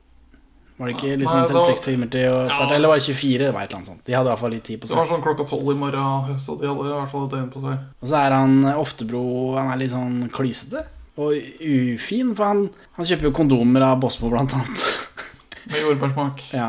[0.78, 2.68] Var det ikke Nei, liksom da- 36 timer til å starte?
[2.70, 2.74] Ja.
[2.76, 3.38] Eller var det 24?
[3.38, 4.04] Det var et eller annet sånt.
[4.06, 4.94] De hadde i hvert fall litt tid på seg.
[4.94, 7.50] Det var sånn klokka tolv i morgen, så de hadde i hvert fall et døgn
[7.50, 7.78] på seg.
[8.02, 9.22] Og så er han eh, Oftebro
[9.58, 10.84] Han er litt sånn klysete
[11.18, 12.60] og ufin, for han,
[12.94, 14.84] han kjøper jo kondomer av Bosmo, blant annet.
[15.72, 16.44] Med jordbærsmak.
[16.54, 16.68] Ja,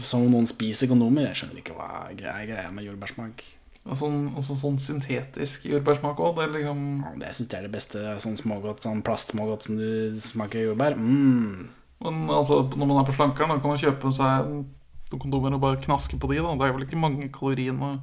[0.00, 1.28] Som om noen spiser kondomer.
[1.28, 3.44] Jeg skjønner ikke hva er greia med jordbærsmak.
[3.84, 6.38] Sånn, altså sånn syntetisk jordbærsmak òg.
[6.40, 8.00] Det liksom Ja, Det syns jeg er det beste.
[8.24, 10.96] Sånn smågodt, sånn plastsmågodt som du smaker jordbær.
[10.96, 11.68] Mm.
[12.04, 15.60] Men altså, når man er på slankeren, da kan man kjøpe seg noen kondomer og
[15.62, 16.42] bare knaske på de.
[16.42, 17.94] da Det er vel ikke mange kaloriene.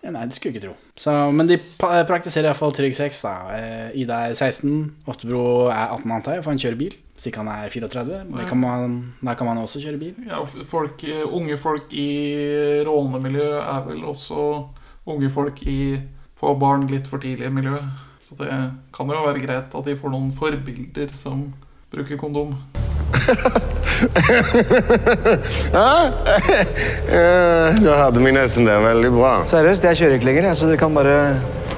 [0.00, 0.76] Ja, nei, det skulle jeg ikke tro.
[0.96, 3.18] Så, men de pa- praktiserer iallfall trygg sex.
[3.20, 6.94] da Eh, Ida er 16, Oftebro er 18, antar jeg, for han kjører bil.
[7.14, 8.22] Hvis ikke han er 34.
[8.38, 10.14] Det kan man, da kan man også kjøre bil.
[10.26, 10.40] Ja,
[10.72, 12.08] folk, eh, Unge folk i
[12.88, 14.68] rånemiljø er vel også
[15.06, 15.98] unge folk i
[16.40, 17.76] få barn litt for tidlig-miljø.
[18.24, 18.48] Så det
[18.94, 21.52] kan jo være greit at de får noen forbilder som
[21.92, 22.54] bruker kondom.
[25.72, 26.10] Ja,
[27.10, 29.32] Eh, da hadde vi nesten det veldig bra.
[29.50, 31.16] Seriøst, jeg kjører ikke lenger, så dere kan bare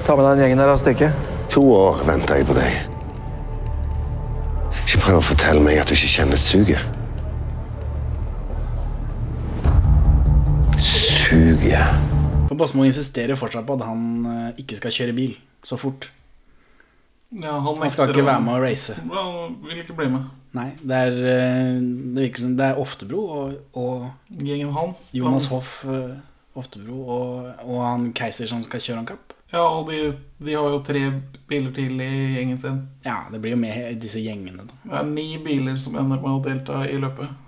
[0.05, 1.09] ta med deg den gjengen der og stikke.
[1.53, 2.77] To år venter jeg på deg.
[4.83, 6.79] Ikke prøv å fortelle meg at du ikke kjenner suget.
[10.77, 12.01] Suget.
[12.53, 15.33] Basmo insisterer fortsatt på at han eh, ikke skal kjøre bil
[15.65, 16.07] så fort.
[17.41, 18.95] Ja, han, Han skal ikke være med å race.
[19.09, 20.31] Han vil ikke bli med.
[20.53, 25.07] Nei, det er, eh, det virker som det er Oftebro og, og Gjengen hans.
[25.17, 26.11] Jonas Hoff eh,
[26.53, 29.33] Oftebro og, og han Keiser som skal kjøre om kapp.
[29.53, 31.01] Ja, og de, de har jo tre
[31.49, 32.79] biler til i gjengen sin.
[33.05, 34.77] Ja, det blir jo med disse gjengene, da.
[34.83, 37.39] Det er ni biler som ender med å delta i løpet.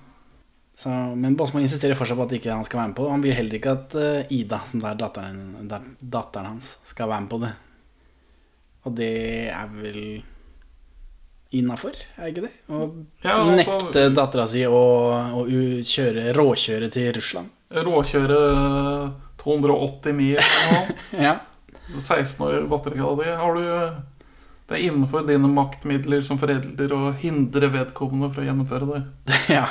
[0.77, 3.13] Så, men Bosmo insisterer fortsatt på at ikke han skal være med på det.
[3.15, 5.39] Han vil heller ikke at eh, Ida, som er datteren,
[6.01, 7.53] datteren hans, skal være med på det.
[8.85, 10.01] Og det er vel
[11.55, 12.51] innafor, er ikke det?
[12.69, 12.79] Å
[13.23, 14.81] Ja, altså- nekte dattera si å,
[15.39, 15.45] å
[15.81, 17.49] kjøre, råkjøre til Russland.
[17.71, 18.39] Råkjøre
[19.41, 20.97] 280 mil eller noe.
[21.27, 21.35] Ja.
[21.99, 23.29] 16 år batterigrad di.
[23.29, 23.63] Har du
[24.65, 29.01] Det er innenfor dine maktmidler som forelder å hindre vedkommende fra å gjennomføre det.
[29.59, 29.67] ja.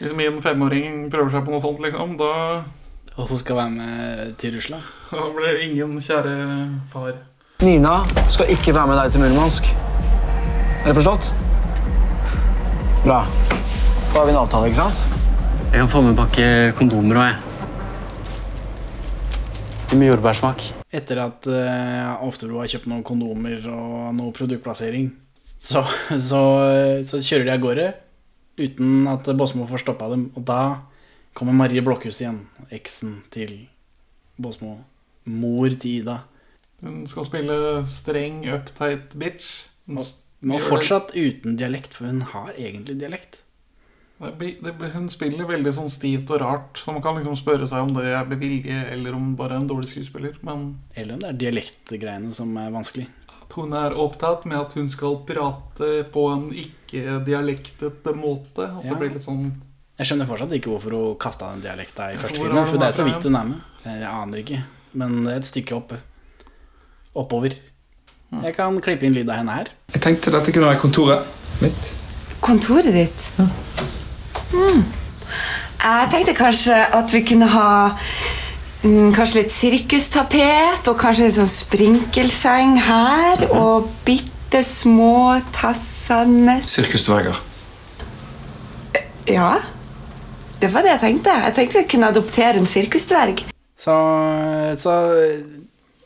[0.00, 2.64] Hvis min femåring prøver seg på noe sånt, liksom, da,
[3.16, 4.82] Og hun skal være med til Russland.
[5.12, 6.34] da blir ingen kjære
[6.90, 7.14] far.
[7.62, 9.68] Nina skal ikke være med deg til Murmansk.
[10.82, 11.28] Er det forstått?
[13.04, 13.20] Bra.
[13.22, 14.98] Da har vi en avtale, ikke sant?
[15.68, 17.38] Jeg kan få med en pakke kondomer òg, jeg.
[19.94, 20.64] Med jordbærsmak.
[20.90, 25.12] Etter at uh, Oftebro har kjøpt noen kondomer og noe produktplassering,
[25.62, 26.42] så, så,
[27.06, 27.86] så kjører de av gårde
[28.58, 30.34] uten at Båsmo får stoppa dem.
[30.34, 30.82] Og da
[31.30, 32.42] kommer Marie Blokhus igjen,
[32.74, 33.70] eksen til
[34.34, 34.82] Båsmo.
[35.30, 36.24] Mor til Ida.
[36.82, 39.64] Hun skal spille streng, uptight bitch.
[39.86, 39.96] Hun
[40.42, 43.38] det- fortsatt uten dialekt, for hun har egentlig dialekt.
[44.22, 47.36] Det blir, det blir, hun spiller veldig sånn stivt og rart, så man kan liksom
[47.36, 50.36] spørre seg om det er med vilje, eller om bare en dårlig skuespiller.
[50.42, 53.06] Men Eller om det er dialektgreiene som er vanskelig.
[53.42, 58.64] at hun er opptatt med at hun skal prate på en ikke-dialektete måte.
[58.78, 58.90] At Ja.
[58.90, 59.52] det blir litt sånn
[59.98, 62.92] Jeg skjønner fortsatt ikke hvorfor hun kasta den dialekta i første film, for det er
[62.92, 63.60] så vidt hun er med.
[63.84, 64.62] Jeg aner ikke,
[64.94, 65.98] men det er et stykke oppe.
[67.14, 67.58] Oppover.
[68.42, 69.68] Jeg kan klippe inn lyd av henne her.
[69.92, 71.26] Jeg tenkte dette kunne være kontoret
[71.60, 71.90] mitt.
[72.40, 73.26] Kontoret ditt?
[73.36, 74.84] Hmm.
[75.82, 77.68] Jeg tenkte kanskje at vi kunne ha
[78.86, 87.36] mm, kanskje litt sirkustapet og kanskje en sånn sprinkelseng her og bitte små tassende Sirkusdverger.
[89.28, 89.58] Ja,
[90.62, 91.34] det var det jeg tenkte.
[91.44, 93.44] Jeg tenkte vi kunne adoptere en sirkusdverg.
[93.82, 93.94] Så,
[94.78, 94.96] så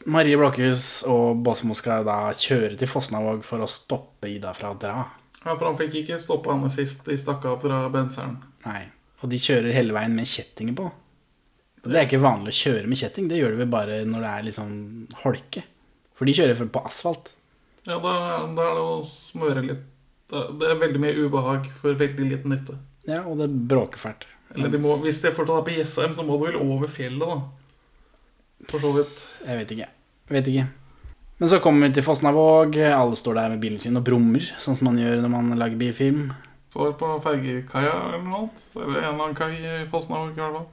[0.07, 4.79] Marie Blokhus og Basmo skal da kjøre til Fosnavåg for å stoppe Ida fra å
[4.79, 5.01] dra.
[5.41, 8.37] Ja, for han fikk ikke stoppa henne sist de stakk av fra benseren.
[8.67, 8.85] Nei.
[9.23, 10.87] Og de kjører hele veien med kjettinger på.
[11.83, 13.27] Og det er ikke vanlig å kjøre med kjetting.
[13.31, 14.71] Det gjør de vel bare når det er liksom
[15.25, 15.65] holke.
[16.19, 17.33] For de kjører på asfalt.
[17.87, 18.15] Ja, da,
[18.55, 19.85] da er det å smøre litt
[20.27, 22.79] Det er veldig mye ubehag for veldig liten nytte.
[23.07, 24.27] Ja, og det bråker fælt.
[24.55, 27.27] Eller de må, hvis de får ta på Jessheim, så må du vel over fjellet,
[27.27, 28.67] da.
[28.71, 29.23] For så vidt.
[29.47, 29.93] Jeg vet ikke.
[30.29, 30.67] Vet ikke.
[31.39, 32.79] Men så kommer vi til Fosnavåg.
[32.81, 35.77] Alle står der med bilen sin og brummer, sånn som man gjør når man lager
[35.81, 36.31] bilfilm.
[36.73, 38.65] Så på fergekaia eller noe annet.
[38.77, 40.67] Eller en eller annen kai i Fosnavåg, i hvert fall.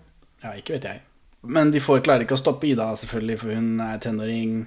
[0.43, 1.03] Ja, ikke vet jeg.
[1.43, 4.57] Men de får klarer ikke å stoppe Ida, selvfølgelig, for hun er tenåring.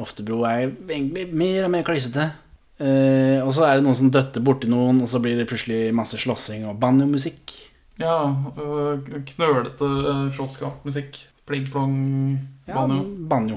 [0.00, 2.30] Oftebro er egentlig mer og mer klissete.
[2.78, 5.90] Eh, og så er det noen som døtter borti noen, og så blir det plutselig
[5.96, 7.52] masse slåssing og banjomusikk.
[7.98, 8.20] Ja,
[8.54, 9.02] øh,
[9.32, 11.18] knølete øh, slåsskampmusikk.
[11.48, 11.94] Pling-plong,
[12.68, 12.84] Ja,
[13.28, 13.56] banjo.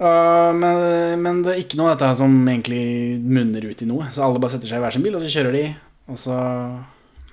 [0.00, 2.84] Uh, men, men det er ikke noe av dette som egentlig
[3.20, 4.08] munner ut i noe.
[4.14, 5.64] Så alle bare setter seg i hver sin bil, og så kjører de.
[6.10, 6.36] Og så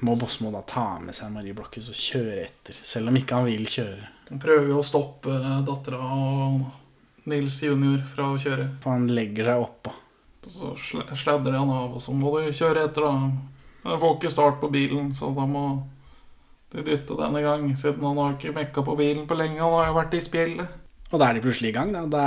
[0.06, 2.78] må Bosmo da ta med seg Marie Blokhus og kjøre etter.
[2.86, 4.12] Selv om ikke han vil kjøre.
[4.28, 6.60] Han prøver jo å stoppe dattera og
[7.28, 8.70] Nils junior fra å kjøre.
[8.84, 9.94] For han legger seg oppå.
[10.48, 10.76] Så
[11.20, 13.32] sladrer han av, og så må de kjøre etter, da.
[13.88, 15.64] Han får ikke start på bilen, så da må
[16.72, 17.66] de dytte denne gang.
[17.80, 19.60] Siden han har ikke mekka på bilen på lenge.
[19.64, 20.77] Han har jo vært i spjeldet.
[21.12, 22.06] Og da er de plutselig i gang, da.
[22.12, 22.24] Det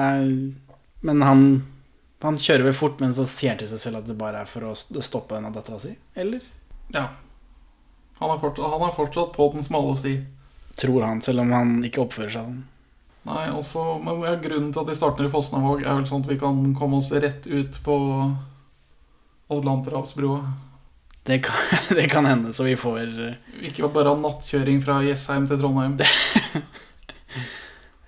[1.00, 1.44] men han,
[2.20, 4.50] han kjører vel fort, men så sier han til seg selv at det bare er
[4.50, 5.94] for å stoppe denne dattera si.
[6.18, 6.44] Eller?
[6.92, 7.06] Ja.
[8.20, 10.18] Han er, fortsatt, han er fortsatt på den smale sti.
[10.80, 12.60] Tror han, selv om han ikke oppfører seg sånn.
[13.28, 16.38] Nei, også, men Grunnen til at de starter i Fosnavåg, er vel sånn at vi
[16.40, 17.96] kan komme oss rett ut på
[19.52, 20.40] Atlanterhavsbrua.
[21.28, 21.56] Det kan,
[21.98, 25.98] det kan hende, så vi får eh, Ikke bare nattkjøring fra Jessheim til Trondheim.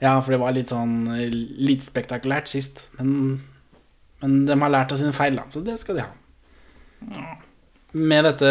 [0.03, 1.07] Ja, for det var litt sånn
[1.63, 2.81] litt spektakulært sist.
[2.99, 3.39] Men,
[4.23, 5.47] men de har lært av sine feil, da.
[5.55, 7.31] Så det skal de ha.
[7.93, 8.51] Med dette,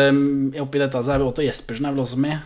[0.61, 2.39] Oppi dette så er vi Otto Jespersen er vel også med.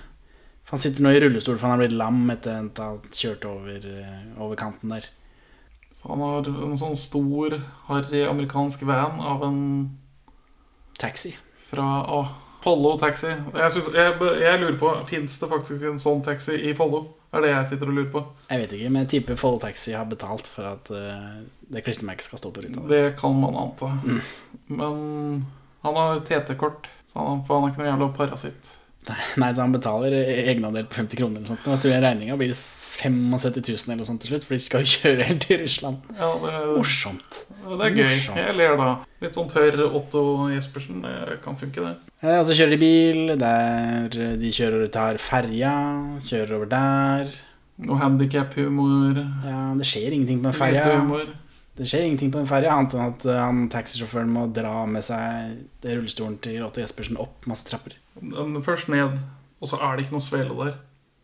[0.72, 3.84] Han sitter nå i rullestol for han har blitt lam etter at han kjørte over,
[3.86, 5.06] eh, over kanten der.
[6.06, 7.58] Han har en sånn stor,
[7.90, 9.62] harry amerikansk van av en
[10.98, 11.34] Taxi.
[11.70, 12.24] Fra å,
[12.64, 13.30] Follo Taxi.
[13.30, 17.04] Jeg, synes, jeg, jeg lurer på, Fins det faktisk en sånn taxi i Follo?
[17.36, 18.24] Er det jeg sitter og lurer på.
[18.48, 22.30] Jeg vet ikke, men jeg tipper Follo Taxi har betalt for at uh, det klistremerket
[22.30, 22.86] skal stå på ruta.
[22.88, 23.92] Det kan man anta.
[24.72, 25.46] Men
[25.84, 28.72] han har TT-kort, så han, for han er ikke noe jævla parasitt.
[29.42, 31.68] Nei, så han betaler egenandel på 50 kroner eller sånt.
[31.70, 35.28] Jeg tror regninga blir 75 000 eller sånt til slutt, for de skal jo kjøre
[35.30, 36.10] helt til Russland.
[36.18, 37.40] Ja, det, Morsomt.
[37.66, 38.04] Det er gøy.
[38.04, 38.42] Morsomt.
[38.42, 38.90] Jeg ler da.
[39.26, 41.02] Litt sånn tørr Otto Jespersen.
[41.06, 41.96] Det kan funke, det.
[42.26, 45.74] Ja, Og så kjører de bil, der de kjører og tar ferja,
[46.26, 47.34] kjører over der.
[47.86, 49.18] Noe handikap-humor.
[49.44, 50.94] Ja, det skjer ingenting på en ferja.
[51.76, 55.04] Det skjer ingenting på en ferja, annet enn at eh, han taxisjåføren må dra med
[55.04, 57.98] seg rullestolen til Otto Jespersen opp masse trapper.
[58.22, 59.18] Den Først ned,
[59.62, 60.78] og så er det ikke noe svele der.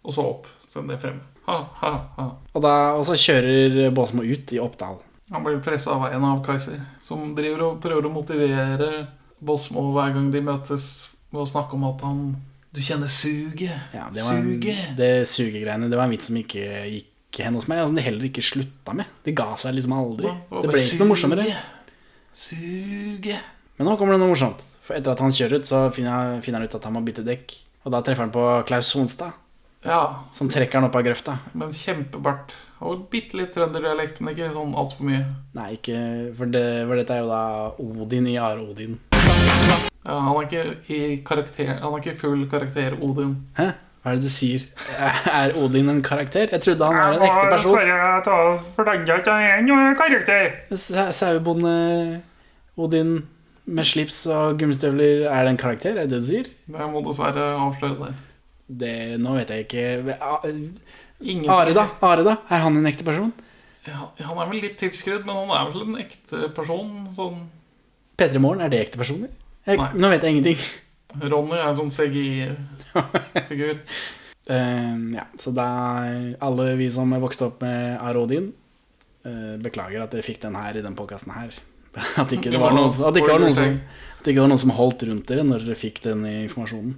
[0.04, 0.48] Og så opp.
[0.72, 1.20] Send det frem.
[1.46, 2.26] Ha, ha, ha.
[2.54, 5.00] Og, da, og så kjører Båsmo ut i Oppdal.
[5.32, 8.90] Han blir pressa av en av Kaiser, som driver og prøver å motivere
[9.40, 10.88] Bosmo hver gang de møtes,
[11.32, 12.18] med å snakke om at han
[12.76, 13.92] Du kjenner suget.
[13.96, 14.96] Ja, det var suget.
[14.96, 18.04] det sugegreiene Det var en vits som ikke gikk hen hos meg, og som de
[18.06, 19.08] heller ikke slutta med.
[19.24, 20.28] Det ga seg liksom aldri.
[20.28, 21.48] Ja, det Det ble ikke noe morsommere.
[22.36, 23.40] Suge.
[23.78, 24.62] Men nå kommer det noe morsomt.
[24.82, 27.24] For etter at han kjører ut, så finner, finner han ut at han må bytte
[27.26, 27.54] dekk.
[27.86, 29.38] Og da treffer han på Klaus Sonstad,
[29.86, 30.02] Ja,
[30.38, 31.38] som trekker han opp av grøfta.
[31.58, 32.52] men kjempebart.
[32.82, 35.22] Og bitte litt trønderdialekt, men ikke sånn altfor mye.
[35.54, 35.98] Nei, ikke
[36.38, 37.42] For, det, for dette er jo da
[37.78, 38.96] Odin i Are Odin.
[40.02, 43.36] Ja, han er ikke i karakter Han er ikke full karakter Odin.
[43.60, 43.68] Hæ?
[44.02, 44.64] Hva er det du sier?
[45.42, 46.50] Er Odin en karakter?
[46.50, 47.78] Jeg trodde han var en ekte person.
[47.86, 48.38] Jeg ta,
[48.74, 50.50] For den er en karakter.
[50.74, 52.22] Sa- Sauebonde
[52.82, 53.28] Odin
[53.66, 55.96] med slips og gummistøvler, er det en karakter?
[55.96, 56.50] Er det det du sier?
[56.72, 58.12] Det må dessverre avsløre det.
[58.82, 59.84] Det, nå vet jeg ikke
[61.52, 61.84] Are, da?
[62.02, 62.38] Are da?
[62.50, 63.34] Er han en ekte person?
[63.86, 66.90] Ja, han er vel litt tilskrudd, men han er vel en ekte person.
[67.18, 67.44] Sånn
[68.18, 69.34] P3 Morgen, er det ekte personer?
[69.66, 69.90] Jeg, Nei.
[69.98, 70.64] nå vet jeg ingenting.
[71.22, 73.80] Ronny er sånn CGI-figur.
[74.50, 75.68] uh, ja, så da
[76.46, 78.52] alle vi som vokste opp med Arodin,
[79.26, 81.58] uh, beklager at dere fikk den her i den podkasten her.
[82.22, 83.80] At ikke det var noen, at ikke var noen som
[84.22, 86.94] ikke var noen som holdt rundt dere når dere fikk den informasjonen.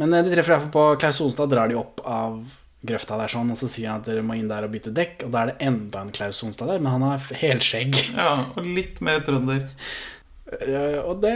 [0.00, 2.42] Men eh, de treffer iallfall på Klaus Sonstad, drar de opp av
[2.82, 5.26] grøfta der sånn, og så sier han at dere må inn der og bytte dekk,
[5.26, 7.98] og da er det enda en Klaus Sonstad der, men han har helskjegg.
[8.18, 9.68] Ja, og litt mer trønder.
[10.60, 11.32] Eh, og det,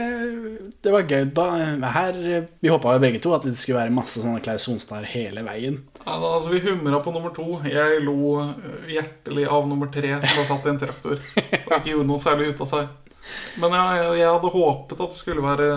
[0.85, 1.25] det var gøy.
[1.37, 1.47] Da,
[1.95, 2.19] her,
[2.61, 5.81] vi håpa begge to at det skulle være masse sånne Klaus Sonstad hele veien.
[6.03, 7.61] Ja, da, altså Vi humra på nummer to.
[7.71, 8.43] Jeg lo
[8.91, 11.23] hjertelig av nummer tre som var satt i en traktor.
[11.65, 13.15] Og ikke gjorde noe særlig ut av seg.
[13.63, 15.71] Men jeg, jeg hadde håpet at det skulle være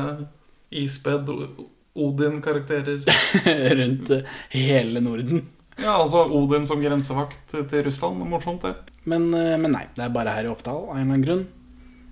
[0.80, 1.32] ispedd
[2.00, 3.00] Odin-karakterer.
[3.80, 5.48] Rundt eh, hele Norden.
[5.80, 8.20] Ja, altså Odin som grensevakt til Russland.
[8.28, 8.76] Morsomt, det.
[9.10, 11.48] Men, eh, men nei, det er bare her i Oppdal av en eller annen grunn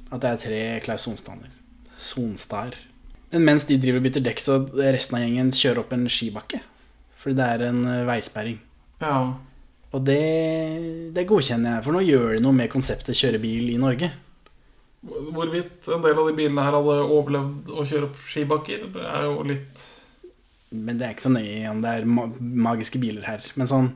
[0.07, 1.51] at det er tre Klaus Sonstander.
[1.97, 2.77] Sonstad.
[3.33, 6.61] Men mens de driver og bytter dekk, så resten av gjengen kjører opp en skibakke.
[7.19, 8.61] Fordi det er en eh, veisperring.
[9.01, 9.17] Ja.
[9.95, 10.21] Og det,
[11.15, 14.11] det godkjenner jeg, for nå gjør det noe med konseptet kjøre bil i Norge.
[15.07, 19.27] Hvorvidt en del av de bilene her hadde overlevd å kjøre opp skibakker, det er
[19.27, 19.83] jo litt
[20.73, 23.45] Men det er ikke så nøye om det er magiske biler her.
[23.55, 23.91] Men sånn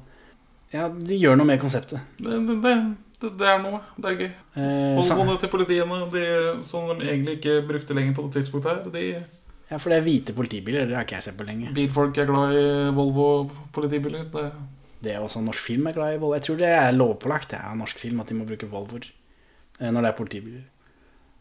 [0.71, 2.03] Ja, de gjør noe med konseptet.
[2.21, 2.75] Det, det, det,
[3.21, 3.79] det er noe.
[3.97, 4.31] Det er gøy.
[4.57, 6.25] Eh, Holmene til politiene, de,
[6.67, 9.05] som de egentlig ikke brukte lenger på det tidspunktet her, de
[9.71, 10.87] Ja, for det er hvite politibiler.
[10.89, 11.71] Det har ikke jeg sett på lenge.
[11.75, 12.65] Bilfolk er glad i
[12.97, 13.27] Volvo
[13.71, 14.25] politibiler.
[14.33, 14.51] Det,
[15.01, 16.35] Det er også norsk film er glad i Volvo.
[16.35, 19.05] Jeg tror det er lovpålagt det er norsk film at de må bruke Volvoer
[19.79, 20.63] eh, når det er politibiler.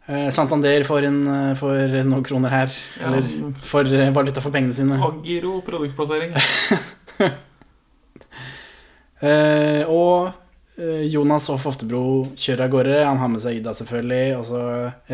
[0.07, 2.71] Eh, Santander får, en, eh, får noen kroner her.
[3.01, 3.11] Ja.
[3.11, 3.23] Eller
[3.67, 4.97] får valuta for pengene sine.
[4.97, 6.33] Agiro produktplassering.
[10.01, 10.31] Og
[11.11, 12.03] Jonas og Foftebro
[12.39, 12.99] kjører av gårde.
[13.05, 14.37] Han har med seg Ida, selvfølgelig.
[14.39, 14.61] Og så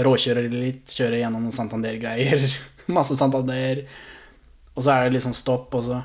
[0.07, 2.45] råkjører de litt, kjører gjennom noen Santander-greier.
[2.97, 3.83] Masse Santander.
[4.77, 6.03] Og så er det liksom stopp, og så,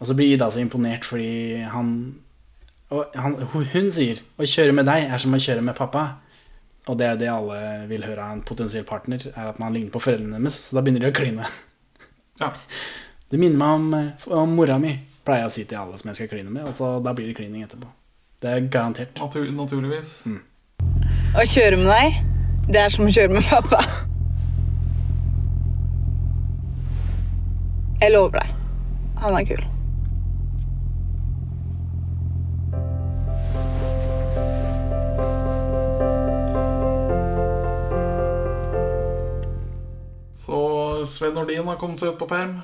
[0.00, 1.92] og så blir Ida så imponert fordi han,
[2.90, 6.08] han Hun sier 'å kjøre med deg er som å kjøre med pappa'.
[6.88, 9.92] Og det er det alle vil høre av en potensiell partner, er at man ligner
[9.92, 10.56] på foreldrene deres.
[10.64, 11.46] Så da begynner de å kline.
[12.40, 12.54] Ja.
[13.30, 16.08] Det minner meg om, eh, om mora mi, pleier jeg å si til alle som
[16.08, 16.64] jeg skal kline med.
[16.66, 17.99] Og da blir det klining etterpå.
[18.42, 19.18] Det er garantert.
[19.20, 20.22] Natur, naturligvis.
[21.36, 22.14] Å kjøre med deg,
[22.72, 23.82] det er som å kjøre med pappa.
[28.00, 28.54] Jeg lover deg.
[29.20, 29.60] Han er kul.
[40.40, 40.64] Så
[41.12, 42.62] Sven Nordin har kommet seg ut på perm.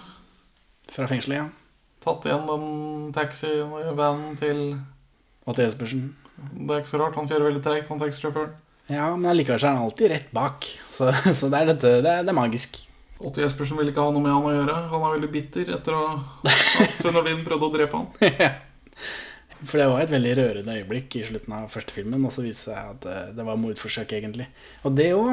[0.89, 1.49] Fra fengselet, ja.
[2.01, 2.68] Tatt igjen den
[3.12, 4.79] taxivanen til
[5.47, 6.09] Odd Jespersen.
[6.36, 8.55] Det er ikke så rart, han kjører veldig treigt, han taxisjåføren.
[8.90, 10.66] Ja, men allikevel er han alltid rett bak.
[10.94, 12.80] Så, så det er dette Det er, det er magisk.
[13.16, 14.76] Otto Jespersen vil ikke ha noe med han å gjøre.
[14.92, 16.03] Han er veldig bitter etter å,
[16.44, 18.59] at Svein Ordin prøvde å drepe han.
[19.66, 22.68] For det var et veldig rørende øyeblikk i slutten av første filmen, og så viste
[22.68, 24.51] det seg at eh, det var mordforsøk, egentlig.
[24.84, 25.32] Og det òg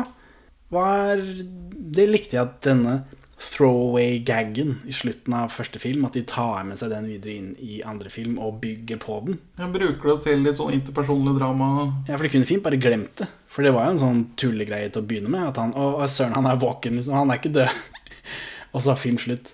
[0.74, 2.95] var Det likte jeg at denne
[3.44, 7.82] throwaway-gaggen i slutten av første film, at de tar med seg den videre inn i
[7.86, 9.39] andre film og bygger på den.
[9.60, 11.70] Jeg bruker det til litt sånn interpersonlig drama.
[12.08, 13.30] Ja, for de kunne fint bare glemt det.
[13.54, 15.52] For det var jo en sånn tullegreie til å begynne med.
[15.52, 17.20] At han Å, søren, han er våken, liksom.
[17.20, 17.82] Han er ikke død.
[18.74, 19.54] og så har film slutt.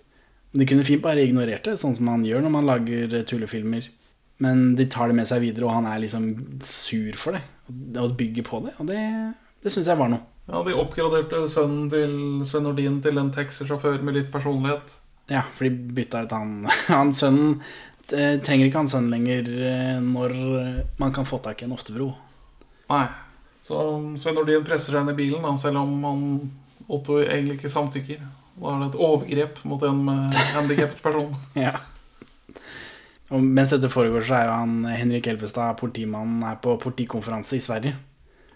[0.55, 3.89] De kunne fint bare ignorert det, sånn som man gjør når man lager tullefilmer.
[4.39, 6.29] Men de tar det med seg videre, og han er liksom
[6.63, 7.43] sur for det.
[7.99, 8.73] Og bygger på det.
[8.79, 9.01] Og det,
[9.63, 10.23] det syns jeg var noe.
[10.49, 12.13] Ja, De oppgraderte sønnen til
[12.49, 14.95] Sven Nordin til en taxisjåfør med litt personlighet.
[15.29, 16.53] Ja, for de bytta ut han
[16.89, 17.59] Han sønnen
[18.09, 20.33] eh, trenger ikke han sønnen lenger eh, når
[20.63, 22.09] eh, man kan få tak i en Oftebro.
[22.89, 23.05] Nei.
[23.69, 23.77] Så
[24.17, 26.25] Sven Nordin presser seg inn i bilen, selv om han,
[26.89, 28.25] Otto egentlig ikke samtykker.
[28.59, 30.01] Da er det et overgrep mot en
[30.55, 31.35] handikappet person.
[31.53, 31.75] Ja.
[33.29, 37.61] Og mens dette foregår, så er jo han Henrik Elvestad, politimannen, er på politikonferanse i
[37.61, 37.93] Sverige.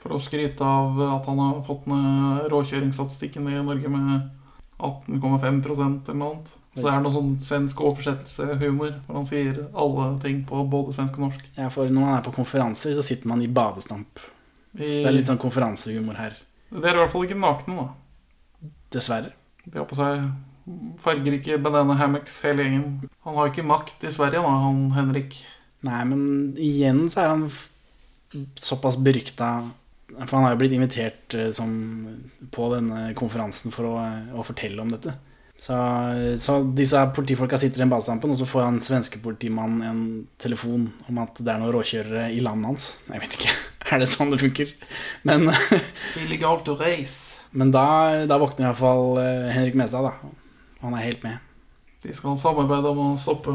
[0.04, 4.30] For å skryte av at han har fått ned råkjøringsstatistikken i Norge med
[4.84, 6.52] 18,5 eller noe annet.
[6.74, 11.20] Så er det noe sånn svensk oversettelseshumor, hvor han sier alle ting på både svensk
[11.20, 11.44] og norsk.
[11.56, 14.20] Ja, for når man er på konferanser, så sitter man i badestamp.
[14.76, 16.34] I- Det er litt sånn konferansehumor her.
[16.72, 18.70] Dere er i hvert fall ikke nakne, da.
[18.92, 19.32] Dessverre.
[19.70, 20.32] De har på seg
[20.98, 23.10] fargerike banana hammocks, hele gjengen.
[23.24, 25.38] Han har ikke makt i Sverige, da, han Henrik.
[25.84, 27.52] Nei, men igjen så er han
[28.58, 29.70] såpass berykta
[30.14, 31.70] For han har jo blitt invitert eh, som,
[32.54, 33.94] på denne konferansen for å,
[34.36, 35.16] å fortelle om dette.
[35.64, 35.76] Så,
[36.44, 40.02] så disse politifolka sitter i en badestampen, og så får han svenske politimannen en
[40.42, 42.90] telefon om at det er noen råkjørere i landet hans.
[43.08, 43.56] Jeg vet ikke.
[43.94, 44.70] Er det sånn det funker?
[45.28, 45.48] Men,
[46.22, 47.40] Illegalt å reise.
[47.52, 47.86] men da,
[48.28, 49.20] da våkner iallfall
[49.54, 50.34] Henrik Mestad, da.
[50.80, 51.40] Og han er helt med.
[52.04, 53.54] De skal samarbeide om å stoppe,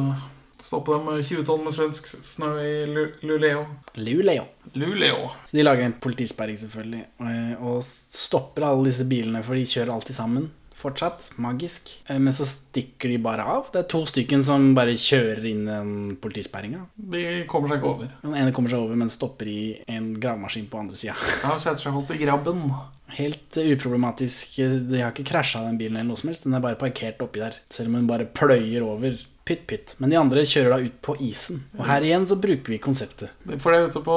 [0.63, 3.15] stoppe dem 20 tonn med svensk snø i Luleo.
[3.23, 3.65] Luleå.
[3.97, 4.45] Luleå.
[4.75, 5.31] Luleå.
[5.49, 9.93] Så de lager en politisperring, selvfølgelig, og- og stopper alle disse bilene, for de kjører
[9.95, 10.51] alltid sammen.
[10.79, 11.33] Fortsatt.
[11.39, 11.89] Magisk.
[12.09, 13.67] Eh, Men så stikker de bare av.
[13.73, 16.87] Det er to stykken som bare kjører inn den politisperringa.
[16.97, 18.09] De kommer seg ikke over.
[18.23, 21.17] Den ene kommer seg over, men stopper i en gravemaskin på andre sida.
[21.43, 22.71] Ja, setter seg fast i grabben.
[23.09, 24.55] Helt eh, uproblematisk.
[24.89, 26.45] De har ikke krasja den bilen, eller noe som helst.
[26.45, 27.57] Den er bare parkert oppi der.
[27.71, 29.19] Selv om hun bare pløyer over.
[29.49, 29.95] Pytt, pytt.
[29.97, 31.63] Men de andre kjører da ut på isen.
[31.79, 33.33] Og her igjen så bruker vi konseptet.
[33.63, 34.17] For det er ute på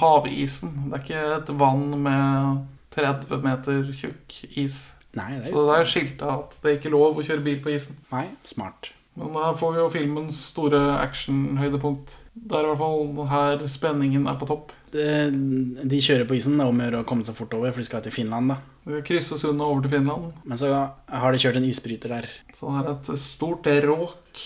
[0.00, 0.70] havisen.
[0.88, 2.62] Det er ikke et vann med
[2.96, 4.86] 30 meter tjukk is.
[5.18, 7.60] Nei, det er Så det er skilta at det er ikke lov å kjøre bil
[7.64, 8.00] på isen.
[8.12, 8.94] Nei, smart.
[9.18, 12.12] Men da får vi jo filmens store actionhøydepunkt.
[12.38, 14.72] Det er i hvert fall her spenningen er på topp.
[14.92, 15.04] De,
[15.84, 16.56] de kjører på isen.
[16.56, 18.54] Det er om å gjøre å komme seg fort over, for de skal til Finland,
[18.54, 18.60] da.
[18.88, 20.32] Vi unna over til Finland.
[20.48, 22.28] Men så har de kjørt en isbryter der.
[22.56, 24.44] Så det er et stort råk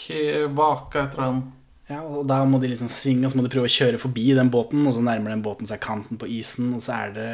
[0.50, 1.42] vaka etter den.
[1.90, 4.32] Ja, og Da må de liksom svinge, og så må de prøve å kjøre forbi
[4.34, 7.30] den båten, og så nærmer den båten seg kanten på isen, og så er det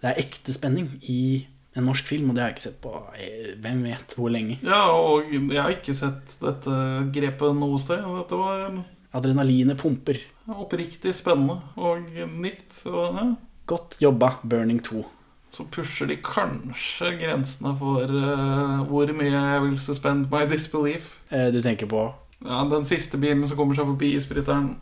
[0.00, 1.46] Det er ekte spenning i
[1.76, 4.58] en norsk film, og det har jeg ikke sett på eh, hvem vet hvor lenge.
[4.64, 6.76] Ja, og jeg har ikke sett dette
[7.12, 8.04] grepet noe sted.
[8.04, 8.78] Dette var
[9.16, 10.20] Adrenalinet pumper.
[10.52, 12.04] oppriktig spennende og
[12.36, 12.80] nytt.
[12.86, 13.26] Og, ja.
[13.66, 15.04] Godt jobba, Burning 2.
[15.50, 21.18] så pusher de kanskje grensene for uh, hvor mye jeg vil suspend my disbelief.
[21.30, 22.12] Eh, Du tenker på
[22.44, 24.74] Ja, Den siste bilen som kommer seg forbi isbryteren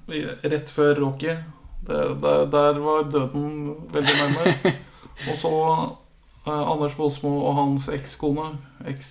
[0.43, 1.37] rett før Rocky,
[1.87, 4.73] Der, der, der var døden veldig nærme.
[5.31, 5.51] Og så
[6.47, 8.57] uh, Anders Båsmo og hans ekskone,
[8.89, 9.11] eks,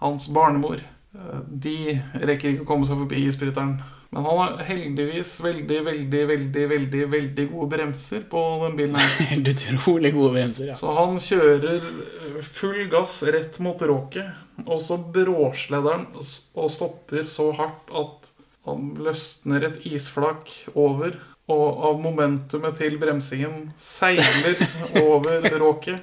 [0.00, 0.80] hans barnemor,
[1.14, 3.76] uh, de rekker ikke å komme seg forbi isbryteren.
[4.10, 9.08] Men han har heldigvis veldig, veldig, veldig veldig, veldig gode bremser på den bilen her.
[9.32, 10.70] helt utrolig gode bremser.
[10.70, 10.76] Ja.
[10.78, 17.26] Så han kjører eh, full gass rett mot råket, og så bråsledder han og stopper
[17.30, 18.30] så hardt at
[18.66, 24.58] han løsner et isflak over, og av momentumet til bremsingen seiler
[25.04, 26.02] over råket.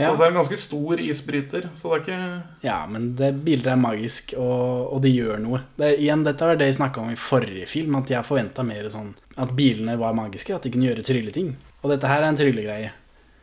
[0.00, 0.10] Ja.
[0.10, 3.72] Og det er en ganske stor isbryter, så det er ikke Ja, men det bildet
[3.74, 5.60] er magisk, og, og det gjør noe.
[5.76, 8.64] Det er, igjen, Dette var det jeg snakka om i forrige film, at jeg forventa
[8.64, 11.52] mer sånn at bilene var magiske, at de kunne gjøre trylleting.
[11.82, 12.94] Og dette her er en tryllegreie.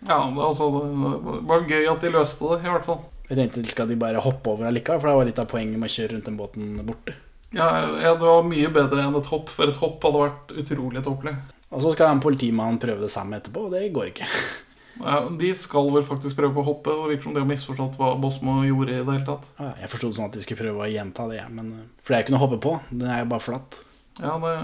[0.07, 3.05] Ja, men altså, det var gøy at de løste det, i hvert fall.
[3.27, 5.89] Jeg tenkte skal de bare hoppe over allikevel, for det var litt av poenget med
[5.89, 7.15] å kjøre rundt den båten borte.
[7.55, 7.67] Ja,
[8.01, 11.35] ja, Det var mye bedre enn et hopp, for et hopp hadde vært utrolig tåpelig.
[11.71, 14.29] Og så skal en politimann prøve det samme etterpå, og det går ikke.
[15.03, 16.93] Ja, de skal vel faktisk prøve på å hoppe.
[16.95, 19.45] Det virker som de har misforstått hva Bosmo gjorde i det hele tatt.
[19.81, 21.73] Jeg forsto sånn at de skulle prøve å gjenta det, men
[22.03, 22.73] For det er jo ikke noe å hoppe på.
[22.91, 23.77] Den er jo bare flatt.
[24.21, 24.55] Ja, det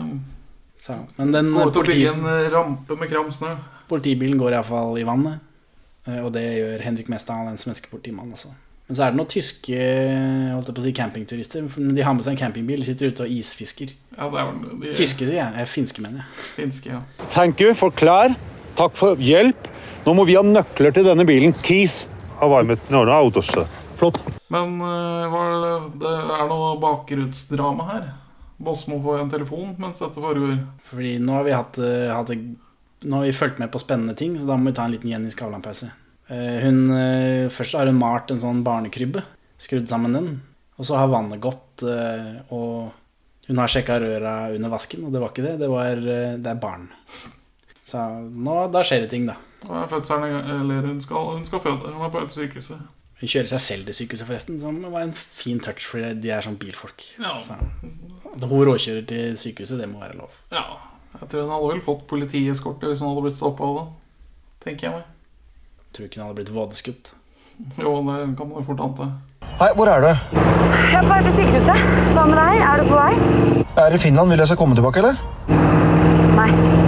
[0.84, 3.53] Så, men den Gå ut og politi, en rampe med kram snø.
[3.88, 5.39] politibilen går iallfall i vannet.
[6.07, 8.49] eh, Og det gjør Henrik Mestad, den svenske politimannen også.
[8.89, 9.77] Men så er det noen tyske
[10.51, 11.69] holdt jeg på å si, campingturister.
[11.95, 13.93] De har med seg en campingbil, de sitter ute og isfisker.
[14.17, 15.53] Ja, det er vel de Tyske, sier jeg.
[15.55, 16.49] Eh, Finske, mener jeg.
[16.57, 16.99] finske, ja.
[17.31, 18.36] Thank you for klær.
[18.75, 19.69] Takk for hjelp.
[20.04, 21.54] Nå må vi ha nøkler til denne bilen.
[21.64, 22.01] Keys.
[23.95, 24.18] Flott.
[24.51, 28.10] Men eh, hva er det, det er noe bakgrunnsdrama her.
[28.64, 30.58] Båsmo får en telefon mens dette foregår.
[30.89, 32.34] Fordi nå har vi hatt, eh, hatt
[33.04, 35.10] Nå har vi fulgt med på spennende ting, så da må vi ta en liten
[35.12, 35.89] Jenny Skavlan-pause.
[36.32, 36.82] Eh, Hun
[37.51, 39.24] Først har hun malt en sånn barnekrybbe.
[39.60, 40.30] Skrudd sammen den.
[40.80, 42.91] Og så har vannet gått, og
[43.47, 45.56] hun har sjekka røra under vasken, og det var ikke det.
[45.62, 46.88] Det var Det er barn.
[47.94, 48.02] Så
[48.34, 49.38] nå, da skjer det ting, da.
[49.68, 51.91] Og er fødselen eller hun skal, hun skal føde.
[51.94, 52.80] Hun er på vei til sykehuset.
[53.22, 56.41] Hun kjører seg selv til sykehuset, forresten, som var en fin touch, for de er
[56.44, 57.06] sånn bilfolk.
[57.22, 57.36] Ja.
[57.46, 57.60] Så,
[58.34, 60.34] at hun råkjører til sykehuset, det må være lov.
[60.52, 60.66] Ja,
[61.22, 63.86] jeg tror hun hadde vel fått politieskorte hvis hun hadde blitt stoppa av det.
[64.66, 65.12] Tenker jeg meg.
[65.94, 67.12] Tror ikke hun hadde blitt vådeskutt.
[67.78, 69.12] Jo, det kan man jo fort ante.
[69.62, 70.10] Hei, hvor er du?
[70.34, 71.86] Jeg er på vei til sykehuset.
[72.18, 72.64] Hva med deg?
[72.66, 73.12] Er du på vei?
[73.62, 74.34] Jeg er i Finland.
[74.34, 75.22] Vil jeg skal komme tilbake, eller?
[76.34, 76.82] Nei.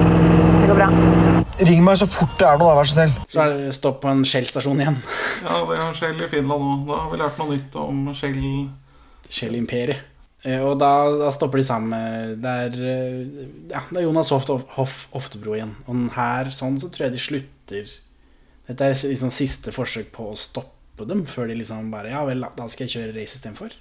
[1.56, 3.14] Ring meg så fort det er noe, da, vær så snill.
[3.32, 4.97] Så er det stopp på en Shell-stasjon igjen.
[5.45, 6.82] Ja, det er Shell i Finland òg.
[6.89, 8.41] Da har vi lært noe nytt om Shell.
[9.32, 10.01] Shell-imperiet.
[10.45, 14.45] Eh, Og da, da stopper de sammen Det er, eh, ja, det er Jonas Hoff,
[14.76, 15.72] Hoff Oftebro igjen.
[15.89, 17.95] Og her sånn så tror jeg de slutter
[18.68, 22.41] Dette er liksom siste forsøk på å stoppe dem, før de liksom bare Ja vel,
[22.45, 23.74] da- da skal jeg kjøre race istedenfor.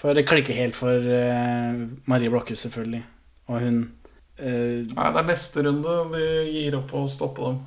[0.00, 3.02] For det klikker helt for eh, Marie Blokhus, selvfølgelig.
[3.48, 3.80] Og hun
[4.40, 7.60] eh, Nei, det er neste runde de gir opp å stoppe dem.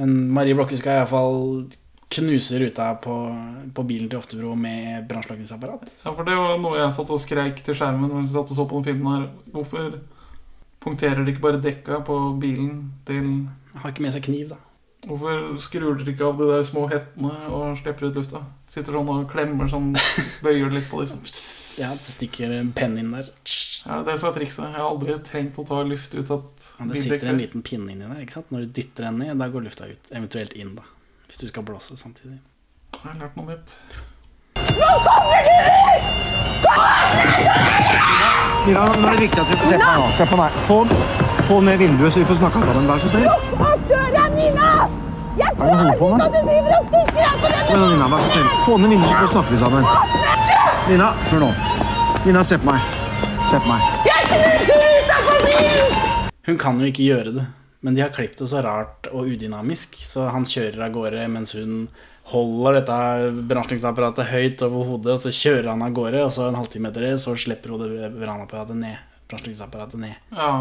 [0.00, 1.68] Men Marie Blokke skal iallfall
[2.14, 3.14] knuse ruta på,
[3.74, 5.86] på bilen til Oftebro med brannslukningsapparat.
[6.04, 8.60] Ja, for det var noe jeg satt og skreik til skjermen mens jeg satt og
[8.60, 9.24] så på den filmen her.
[9.54, 9.96] Hvorfor
[10.84, 14.60] punkterer de ikke bare dekka på bilen til Har ikke med seg kniv, da.
[15.08, 18.44] Hvorfor skrur dere ikke av de der små hettene og slipper ut lufta?
[18.70, 19.90] Sitter sånn og klemmer sånn,
[20.44, 21.24] bøyer litt på liksom.
[21.74, 23.30] Ja, det stikker en penn inn der.
[23.84, 24.62] Ja, det er så trikset.
[24.68, 26.44] Jeg har aldri trengt å ta luft ut av
[26.78, 28.20] Ja, det sitter en liten pinne inni der.
[28.22, 28.52] ikke sant?
[28.54, 30.10] Når du dytter den ned, da går lufta ut.
[30.14, 30.86] Eventuelt inn, da.
[31.26, 32.38] Hvis du skal blåse samtidig.
[32.94, 33.74] Jeg har lært noe nytt.
[34.54, 36.34] Nå kommer du ut!
[38.64, 40.06] Mira, nå er det viktig at du Se på meg nå.
[40.14, 40.60] Se på meg.
[40.68, 40.78] Få,
[41.50, 42.86] få ned vinduet, så vi får snakka sammen.
[42.88, 43.26] Vær så snill.
[43.28, 44.70] Opp døra, Nina!
[45.34, 46.22] Jeg klarer er med?
[46.22, 48.50] at du driver og stikker av på denne måten!
[48.64, 50.43] Få ned vinduet, så snakker vi sammen.
[50.84, 51.46] Nina, hør nå.
[52.26, 52.88] Nina, se på meg.
[53.48, 53.84] Se på meg.
[54.04, 56.26] Jeg knuser ruta på bilen!
[56.44, 57.44] Hun kan jo ikke gjøre det,
[57.80, 61.54] men de har klippet det så rart og udynamisk, så han kjører av gårde mens
[61.56, 61.86] hun
[62.34, 62.98] holder dette
[63.48, 67.08] brannslukningsapparatet høyt over hodet, og så kjører han av gårde, og så en halvtime etter
[67.08, 69.00] det, så slipper hun det brannapparatet ned.
[69.32, 70.20] Brannslukningsapparatet ned.
[70.36, 70.52] Ja.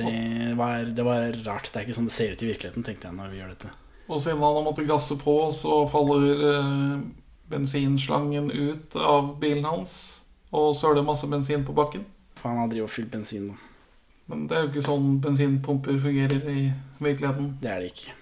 [0.00, 0.16] Det
[0.56, 1.68] var, det var rart.
[1.68, 3.76] Det er ikke sånn det ser ut i virkeligheten, tenkte jeg når vi gjør dette.
[4.08, 6.98] Og siden han har måttet gasse på, så faller eh,
[7.50, 9.96] bensinslangen ut av bilen hans.
[10.54, 12.04] Og søler masse bensin på bakken.
[12.40, 13.56] For han har drevet og fylt bensin nå.
[14.26, 16.62] Men det er jo ikke sånn bensinpumper fungerer i
[16.98, 17.52] virkeligheten.
[17.62, 18.14] Det er det ikke.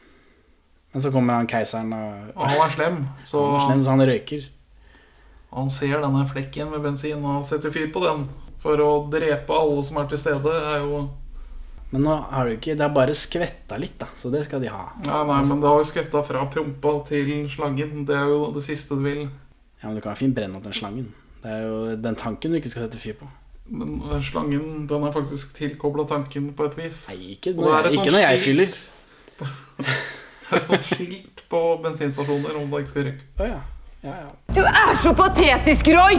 [0.93, 2.99] Men så kommer han keiseren og Og han er slem,
[3.31, 4.45] så Han er slem, så han røyker.
[5.55, 8.27] han ser denne flekken med bensin og setter fyr på den.
[8.63, 11.09] For å drepe alle som er til stede, er jo
[11.95, 14.09] Men nå har du ikke Det er bare skvetta litt, da.
[14.19, 14.89] Så det skal de ha.
[15.07, 18.03] Ja, nei, men det har jo skvetta fra prompa til slangen.
[18.09, 19.21] Det er jo det siste du vil.
[19.79, 21.13] Ja, Men du kan fint brenne opp den slangen.
[21.45, 23.29] Det er jo den tanken du ikke skal sette fyr på.
[23.71, 27.05] Men slangen den er faktisk tilkobla tanken på et vis.
[27.09, 28.75] Nei, ikke når er jeg- ikke når jeg fyller.
[30.45, 33.25] Det er et sånt skilt på bensinstasjoner om det ikke skal rykke.
[33.41, 33.61] Oh, ja.
[34.05, 34.29] Ja, ja.
[34.55, 36.19] Du er så patetisk, Roy!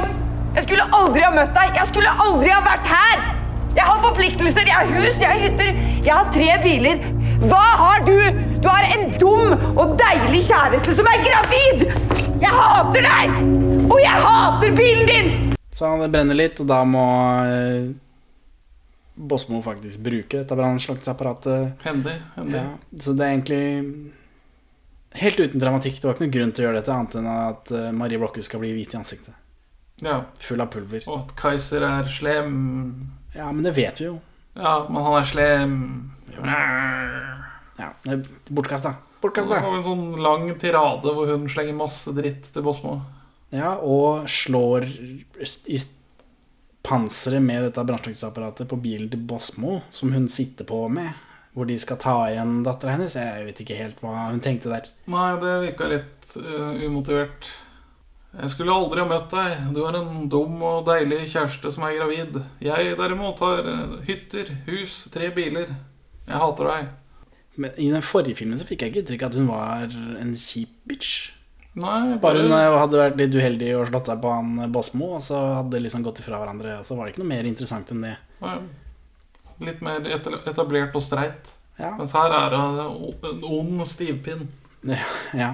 [0.55, 1.76] Jeg skulle aldri ha møtt deg.
[1.78, 3.44] Jeg skulle aldri ha vært her!
[3.76, 5.71] Jeg har forpliktelser, jeg har hus, jeg har hytter,
[6.05, 7.01] jeg har tre biler.
[7.43, 8.15] Hva har du?
[8.63, 11.84] Du har en dum og deilig kjæreste som er gravid!
[12.39, 13.36] Jeg hater deg!
[13.89, 15.28] Og jeg hater bilen din!
[15.76, 17.03] Så det brenner litt, og da må
[17.51, 17.89] eh,
[19.15, 21.76] Bosmo faktisk bruke dette brannslukningsapparatet.
[21.84, 22.15] Hendig.
[22.38, 22.61] hendig.
[22.61, 23.65] Ja, så det er egentlig
[25.19, 25.99] helt uten dramatikk.
[25.99, 28.47] Det var ikke noen grunn til å gjøre dette, annet enn at eh, Marie Blokhus
[28.47, 29.36] skal bli hvit i ansiktet.
[29.99, 30.21] Ja.
[30.47, 31.03] Full av pulver.
[31.11, 32.55] Og at Kaiser er slem.
[33.36, 34.19] Ja, men det vet vi jo.
[34.55, 35.75] Ja, men han er slem.
[36.36, 38.95] Ja, det er Bortkasta.
[39.19, 39.59] Og Bortkasta.
[39.59, 42.99] en sånn lang tirade hvor hun slenger masse dritt til Bosmo.
[43.55, 45.79] Ja, og slår i
[46.86, 51.17] panseret med dette brannslukningsapparatet på bilen til Bosmo, som hun sitter på med,
[51.55, 53.17] hvor de skal ta igjen dattera hennes.
[53.17, 54.91] Jeg vet ikke helt hva hun tenkte der.
[55.11, 57.49] Nei, det virka litt uh, umotivert.
[58.36, 59.61] Jeg skulle aldri ha møtt deg.
[59.75, 62.41] Du har en dum og deilig kjæreste som er gravid.
[62.63, 65.71] Jeg derimot har eh, hytter, hus, tre biler.
[66.25, 66.89] Jeg hater deg.
[67.55, 69.88] Men i den forrige filmen så fikk jeg ikke inntrykk at hun var
[70.19, 71.13] en kjip bitch.
[71.79, 75.09] Nei, Bare hun eh, hadde vært litt uheldig og slått seg på han Båsmo, Bosmo,
[75.17, 76.77] og så hadde de liksom gått ifra hverandre.
[76.81, 78.17] Og så var det ikke noe mer interessant enn det.
[78.43, 78.57] Nei,
[79.63, 81.53] Litt mer etablert og streit.
[81.79, 81.93] Ja.
[81.95, 82.59] Mens her er det
[83.31, 84.49] en ond stivpinn.
[84.86, 85.01] Ja,
[85.33, 85.47] Ja.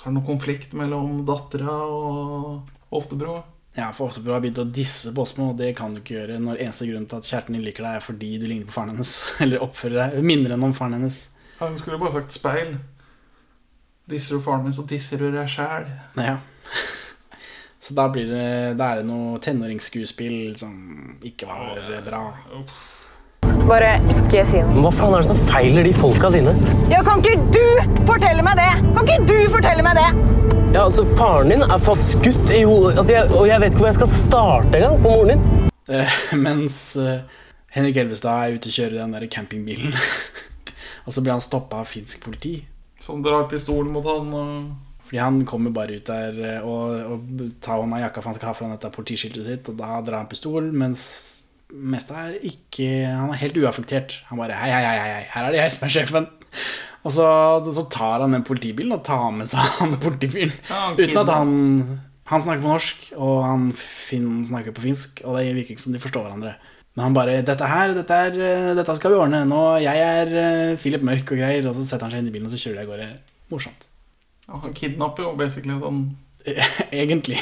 [0.00, 3.34] Så er det noe konflikt mellom dattera og Oftebro.
[3.76, 6.62] Ja, for Oftebro har begynt å disse Bosmo, og det kan du ikke gjøre når
[6.64, 9.12] eneste grunn til at kjæresten din liker deg, er fordi du ligner på faren hennes.
[9.44, 11.20] Eller oppfører deg minner enn om faren hennes.
[11.58, 12.72] Ja, Hun skulle bare sagt speil.
[14.08, 15.92] Disser du faren min, så disser du deg sjæl.
[16.16, 16.38] Ja.
[17.80, 18.48] Så da, blir det,
[18.80, 20.74] da er det noe tenåringsskuespill som
[21.26, 22.20] ikke var bra.
[23.70, 24.80] Bare ikke si noe.
[24.82, 26.50] Hva faen er det som feiler de folka dine?
[26.90, 28.70] Ja, kan ikke du fortelle meg det?
[28.96, 30.06] Kan ikke du fortelle meg det?
[30.74, 33.84] Ja, altså, Faren din er fast skutt i hodet, altså, jeg, og jeg vet ikke
[33.84, 35.70] hvor jeg skal starte engang på moren din.
[35.86, 37.46] Eh, mens eh,
[37.78, 39.94] Henrik Elvestad er ute og kjører den der campingbilen.
[41.06, 42.56] og så blir han stoppa av finsk politi.
[43.06, 44.34] Som drar pistolen mot han.
[44.34, 45.00] Og...
[45.06, 48.42] Fordi han kommer bare ut der eh, og, og tar hånda i jakka for han
[48.42, 51.06] skal ha foran dette politiskiltet sitt, og da drar han pistol, mens
[51.72, 54.20] meste er ikke Han er helt uaffektert.
[54.30, 56.30] Han bare hei, hei, hei, hei, her er det jeg som er sjefen.
[57.00, 57.26] Og så,
[57.72, 60.52] så tar han den politibilen og tar med seg han politifyren.
[60.68, 61.52] Ja, han uten at han
[62.30, 65.96] Han snakker på norsk, og han Finn snakker på finsk, og det virker ikke som
[65.96, 66.52] de forstår hverandre.
[66.94, 69.44] Men han bare 'Dette her, dette, er, eh, dette skal vi ordne.
[69.46, 72.34] Nå, jeg er eh, Philip Mørk og greier.' Og så setter han seg inn i
[72.34, 73.08] bilen, og så kjører de av gårde.
[73.50, 73.86] Morsomt.
[74.46, 76.16] Ja, han kidnapper jo basically den
[77.02, 77.38] Egentlig.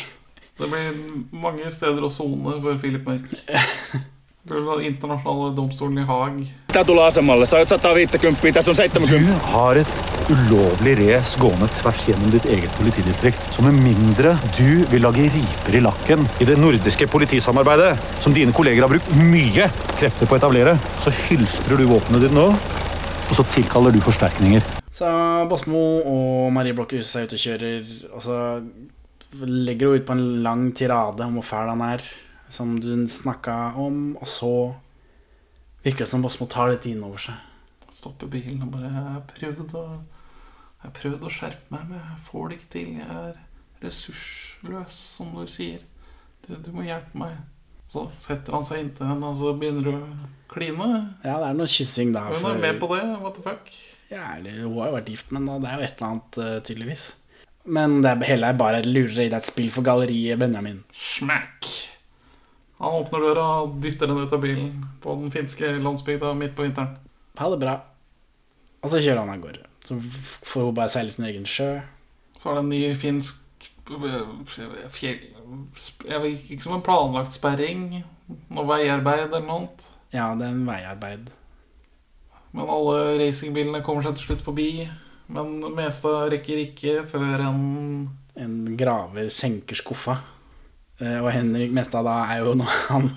[0.59, 0.97] Det blir
[1.33, 3.29] mange steder å sone for Philip Mørk.
[4.49, 6.38] Den internasjonale domstolen i Haag.
[6.72, 7.46] Tää tulee asemalle.
[7.46, 9.18] Sä oot 150, tässä on 70.
[9.18, 9.88] Du har et
[10.28, 13.40] ulovlig race gående tvers gjennom ditt eget politidistrikt.
[13.53, 18.53] Så med mindre du vil lage riper i lakken i det nordiske politisamarbeidet, som dine
[18.53, 19.68] kolleger har brukt mye
[19.99, 22.46] krefter på å etablere, så hylstrer du våpenet ditt nå,
[23.28, 24.64] og så tilkaller du forsterkninger.
[24.92, 25.09] Så
[25.49, 28.38] Bosmo og Marie Blokhus er ute og kjører, og så
[29.44, 32.05] legger hun ut på en lang tirade om hvor fæl han er,
[32.55, 34.53] som du snakka om, og så
[35.84, 37.44] virker det som Bosmo tar dette inn over seg.
[37.94, 39.84] Stopper bilen og bare Jeg har prøvd å,
[40.78, 42.90] jeg har prøvd å skjerpe meg, men jeg får det ikke til.
[43.01, 43.38] Jeg er
[43.84, 45.84] ressursløs, som du sier.
[46.46, 47.38] Du, du må hjelpe meg.
[47.92, 50.03] Så setter han seg inntil henne, og så begynner du å
[50.53, 50.88] kline.
[51.24, 52.26] Ja, det er noe kyssing da.
[52.32, 53.05] Hun er med på det.
[53.22, 53.70] What the fuck?
[54.09, 57.05] Ja, hun har jo vært gift, men det er jo et eller annet, eh, tydeligvis.
[57.68, 59.28] Men det hele er bare et lureri.
[59.28, 60.82] Det er et spill for galleriet, Benjamin.
[60.96, 61.68] Smack!
[62.79, 64.70] Han åpner døra og dytter henne ut av bilen
[65.03, 66.95] på den finske landsbygda midt på vinteren.
[67.39, 67.74] Ha det bra.
[68.85, 69.64] Og så kjører han av gårde.
[69.87, 69.97] Så
[70.47, 71.72] får hun bare seile sin egen sjø.
[72.39, 74.31] Så er det en ny finsk eh,
[74.95, 75.18] fjell...
[76.07, 78.05] Jeg vet ikke som en planlagt sperring.
[78.53, 79.85] Noe veiarbeid eller noe annet.
[80.12, 81.31] Ja, det er en veiarbeid.
[82.55, 84.70] Men alle racingbilene kommer seg til slutt forbi.
[85.29, 87.62] Men det meste rekker ikke før en
[88.39, 90.20] En graver senker skuffa.
[91.01, 93.11] Eh, Og Henrik Mestad da er jo noe Han,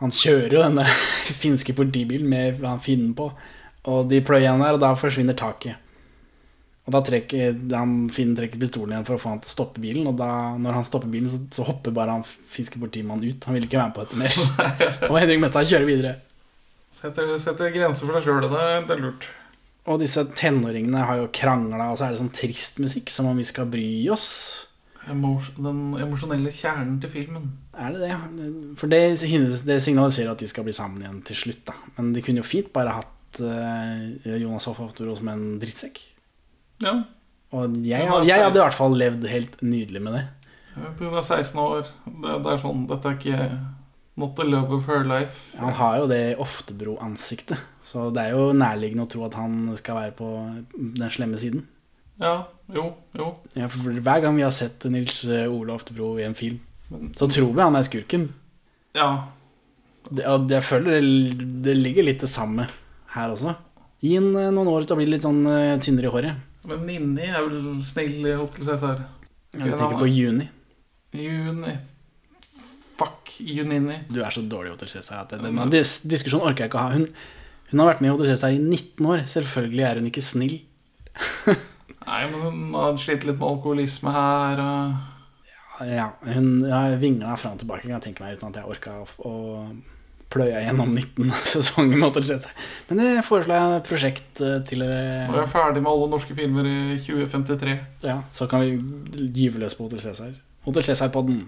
[0.00, 0.86] han kjører jo denne
[1.42, 3.30] finske politibilen med han finnen på.
[3.90, 5.76] Og de pløyer han der, og da forsvinner taket.
[6.88, 9.80] Og da trekker han finnen trekker pistolen igjen for å få han til å stoppe
[9.84, 10.08] bilen.
[10.10, 10.28] Og da,
[10.58, 13.44] når han stopper bilen, så, så hopper bare han finske politimannen ut.
[13.46, 14.38] Han vil ikke være med på dette mer.
[15.10, 16.14] og Henrik Mestad kjører videre.
[17.00, 18.48] Setter, setter grenser for deg sjøl.
[18.48, 19.28] Det, er- det er lurt.
[19.88, 23.38] Og disse tenåringene har jo krangla, og så er det sånn trist musikk, som om
[23.40, 24.26] vi skal bry oss.
[25.08, 27.46] Den emosjonelle kjernen til filmen.
[27.74, 28.16] Er det det?
[28.78, 29.00] For det,
[29.66, 31.76] det signaliserer at de skal bli sammen igjen til slutt, da.
[31.96, 36.02] Men de kunne jo fint bare hatt uh, Jonas Hoffaftoro som en drittsekk.
[36.84, 37.00] Ja.
[37.56, 40.24] Og jeg, Ja, jeg hadde i hvert fall levd helt nydelig med det.
[41.00, 41.88] Hun er 16 år.
[42.06, 43.48] Det, det er sånn Dette er ikke
[44.20, 45.48] Not the love of her life.
[45.56, 49.96] Han har jo det Oftebro-ansiktet, så det er jo nærliggende å tro at han skal
[49.96, 50.30] være på
[50.74, 51.62] den slemme siden.
[52.20, 53.30] Ja, jo, jo.
[53.58, 56.60] Ja, for hver gang vi har sett Nils Ole Oftebro i en film,
[57.16, 58.28] så tror vi han er skurken.
[58.96, 59.10] Ja.
[60.10, 62.66] Det, og jeg føler det, det ligger litt det samme
[63.14, 63.54] her også.
[64.00, 66.46] Gi han eh, noen år til å bli litt sånn eh, tynnere i håret.
[66.70, 69.04] Men Ninni er vel snill i Hotel Cæsar?
[69.56, 70.46] Jeg tenker på Juni.
[71.16, 71.74] Juni.
[73.00, 74.02] Fuck Junini.
[74.12, 76.86] Du er så dårlig i Hotel Cæsar at denne dis diskusjonen orker jeg ikke å
[76.86, 76.96] ha.
[76.96, 77.06] Hun,
[77.72, 79.24] hun har vært med i Hotel Cæsar i 19 år.
[79.32, 80.56] Selvfølgelig er hun ikke snill.
[82.10, 84.60] Nei, men hun har slitt litt med alkoholisme her.
[84.64, 85.86] Og...
[85.86, 88.96] Ja, hun har vingla fram og tilbake, kan jeg tenke meg, uten at jeg orka
[88.98, 89.34] å, å
[90.30, 92.44] pløye gjennom 19 sesonger Måtte seg
[92.90, 96.36] Men det foreslår jeg prosjekt eh, til Når Nå er jeg ferdig med alle norske
[96.36, 97.76] filmer i 2053.
[98.06, 100.34] Ja, så kan vi gyve løs på Hotel Cæsar.
[100.66, 101.46] Hotel Cæsar-podden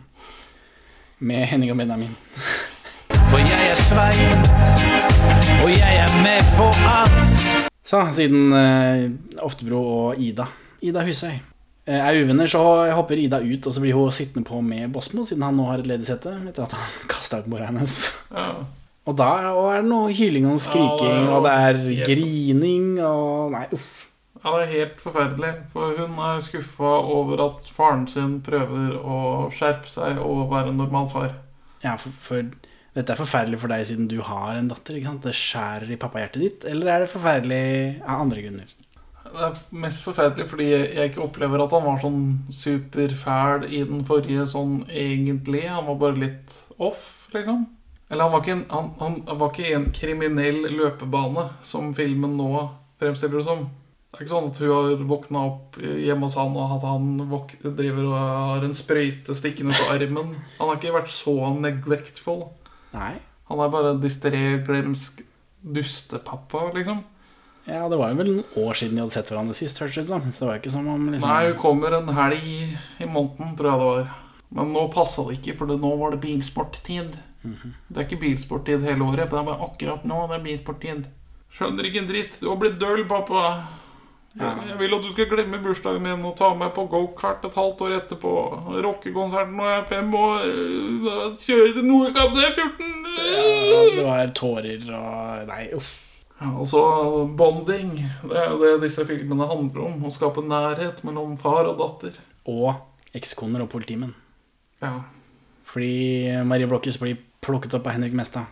[1.22, 2.16] med Henning og Benjamin.
[3.30, 4.46] For jeg er Svein,
[5.62, 7.51] og jeg er med på alt.
[7.92, 9.02] Så, siden eh,
[9.44, 10.46] Oftebro og Ida
[10.80, 12.62] Ida Husøy eh, er uvenner, så
[12.96, 15.82] hopper Ida ut, og så blir hun sittende på med Bosmo, siden han nå har
[15.82, 17.98] et ledig sete, etter at han kasta ut mora hennes.
[18.32, 18.46] Ja.
[19.02, 23.52] Og da er det noe hyling og skriking, Ja, og det er helt- grining og
[23.52, 23.90] Nei, uff.
[24.42, 25.52] Ja, det er helt forferdelig.
[25.74, 29.18] For hun er skuffa over at faren sin prøver å
[29.54, 31.34] skjerpe seg og være en normal far.
[31.84, 32.42] Ja, for, for
[32.92, 34.98] dette er forferdelig for deg siden du har en datter.
[34.98, 35.24] ikke sant?
[35.24, 36.64] Det skjærer i pappahjertet ditt.
[36.68, 37.64] Eller er det forferdelig
[38.04, 38.74] av andre grunner?
[39.32, 44.02] Det er mest forferdelig fordi jeg ikke opplever at han var sånn superfæl i den
[44.08, 45.64] forrige sånn egentlig.
[45.70, 47.64] Han var bare litt off, liksom.
[48.12, 52.50] Eller han var ikke, en, han, han var ikke en kriminell løpebane, som filmen nå
[53.00, 53.70] fremstiller det som.
[54.12, 57.06] Det er ikke sånn at hun har våkna opp hjemme hos han og at han
[57.78, 60.34] driver og har en sprøyte stikkende på armen.
[60.58, 62.50] Han har ikke vært så neglectful.
[62.92, 63.14] Nei.
[63.50, 65.22] Han er bare distré, glemsk
[65.62, 67.02] dustepappa, liksom.
[67.64, 70.06] Ja, det var jo vel noen år siden de hadde sett hverandre sist, hørtes det
[70.08, 70.24] ut som.
[70.34, 73.70] Så det var ikke som om liksom Nei, hun kommer en helg i måneden, tror
[73.70, 74.08] jeg det var.
[74.52, 77.18] Men nå passa det ikke, for nå var det bilsporttid.
[77.42, 77.74] Mhm.
[77.88, 81.06] Det er ikke bilsporttid hele året, men det er bare akkurat nå det er bilsporttid.
[81.52, 82.40] Skjønner ikke en dritt.
[82.40, 83.44] Du har blitt døll, pappa.
[84.32, 87.82] Jeg vil at du skal glemme bursdagen min og ta meg på gokart et halvt
[87.84, 88.30] år etterpå.
[88.86, 90.46] Rockekonsert når jeg er fem år.
[91.42, 92.94] Kjøre til Nordkapp når jeg er 14.
[93.12, 95.90] Ja, det var tårer og Nei, uff.
[96.42, 96.80] Ja, og så
[97.38, 97.92] bonding.
[98.24, 100.00] Det er jo det disse filmene handler om.
[100.08, 102.16] Å skape nærhet mellom far og datter.
[102.50, 102.72] Og
[103.14, 104.16] ekskoner og politimenn.
[104.82, 104.96] Ja.
[105.68, 105.92] Fordi
[106.48, 108.48] Marie Blokkes blir plukket opp av Henrik Mestad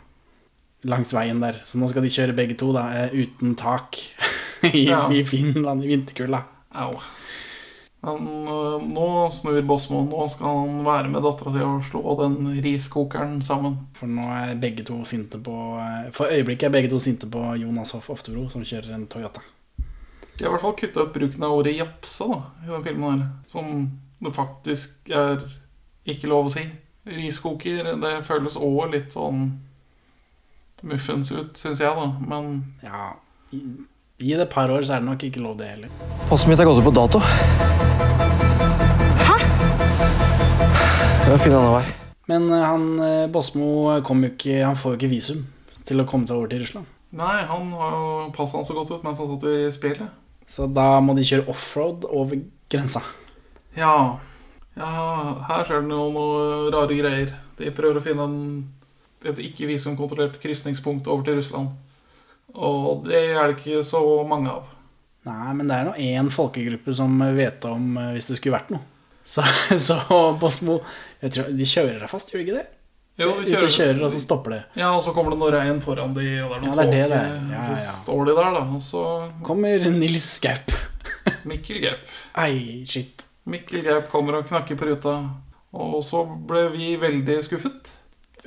[0.89, 1.59] langs veien der.
[1.69, 3.99] Så nå skal de kjøre begge to, da, eh, uten tak
[4.73, 5.05] i, Ja.
[5.13, 6.43] i Finland i vinterkulda.
[6.71, 6.95] Au.
[8.01, 9.07] Men uh, nå
[9.37, 10.01] snur Bosmo.
[10.09, 13.77] Nå skal han være med dattera si og slå den riskokeren sammen.
[13.99, 17.43] For nå er begge to sinte på eh, For øyeblikket er begge to sinte på
[17.61, 19.43] Jonas Hoff Oftebro, som kjører en Toyota.
[20.39, 23.11] De har i hvert fall kutta ut bruken av ordet japse da, i den filmen
[23.19, 23.27] her.
[23.53, 23.83] Som
[24.25, 25.45] det faktisk er
[26.09, 26.65] ikke lov å si.
[27.11, 29.51] Riskoker, det føles òg litt sånn
[30.89, 32.07] muffens ut, syns jeg, da.
[32.25, 33.11] Men Ja,
[34.21, 35.93] gi det et par år, så er det nok ikke lov, det heller.
[36.29, 37.21] Passet mitt er gått ut på dato.
[41.21, 41.97] Jeg må finne en annen vei.
[42.31, 43.67] Men eh, han eh, Bosmo
[44.07, 45.45] kom jo ikke Han får jo ikke visum
[45.87, 46.87] til å komme seg over til Russland.
[47.17, 50.19] nei, han har jo passet han så godt ut mens han satt i spillet.
[50.51, 53.03] Så da må de kjøre offroad over grensa.
[53.79, 54.19] Ja.
[54.79, 54.91] ja,
[55.49, 57.33] her skjer det noen, noe rare greier.
[57.59, 58.39] De prøver å finne en,
[59.27, 61.75] et ikke visumkontrollert krysningspunkt over til Russland.
[62.55, 64.69] Og det er det ikke så mange av.
[65.29, 68.73] Nei, men det er nå én folkegruppe som vet om eh, hvis det skulle vært
[68.73, 68.85] noe.
[69.31, 69.45] Så,
[69.89, 70.01] så
[70.41, 70.81] Bosmo
[71.21, 72.69] tror, De kjører deg fast, gjør de ikke det?
[73.21, 74.61] Jo, de Ute og kjører, og så stopper det.
[74.81, 77.01] Ja, og så kommer det noe regn foran de, og det er noe Ja, det
[77.03, 77.35] er det er.
[77.53, 77.83] Ja, ja.
[77.91, 79.03] Så står de der, da, og så
[79.45, 80.73] Kommer Nils Gaup.
[81.51, 82.15] Mikkel Gaup.
[82.41, 83.27] Ei, shit.
[83.51, 85.19] Mikkel Gaup kommer og knakker på ruta.
[85.77, 87.93] Og så ble vi veldig skuffet.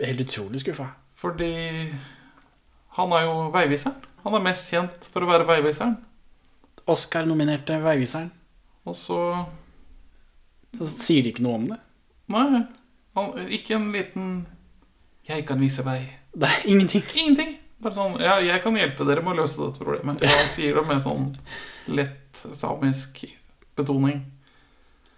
[0.01, 0.89] Helt utrolig skuffa.
[1.21, 1.53] Fordi
[2.97, 3.95] han er jo veiviseren.
[4.23, 5.97] Han er mest kjent for å være veiviseren.
[6.87, 8.31] Oscar-nominerte Veiviseren.
[8.85, 9.19] Og så
[10.77, 11.77] Så sier de ikke noe om det.
[12.33, 12.63] Nei,
[13.15, 14.47] han, ikke en liten
[15.27, 16.09] 'jeg kan vise vei'.
[16.33, 17.03] Det er ingenting.
[17.15, 17.57] Ingenting.
[17.81, 20.21] Bare sånn, ja, jeg kan hjelpe dere med å løse dette problemet.
[20.21, 21.37] Ja, han sier det med sånn
[21.87, 23.25] lett samisk
[23.75, 24.25] betoning.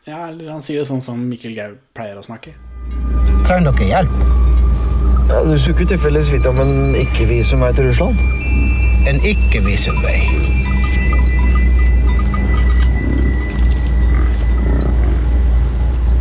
[0.06, 2.54] Ja, eller han sier det sånn som Mikkel Gau pleier å snakke.
[3.46, 4.55] Trenger dere hjelp?
[5.30, 8.20] Ja, Du skulle ikke tilfeldigvis vite om en ikke-visumvei til Russland?
[9.10, 10.20] En ikke-visumvei?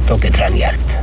[0.09, 0.95] Dere trenger hjelp.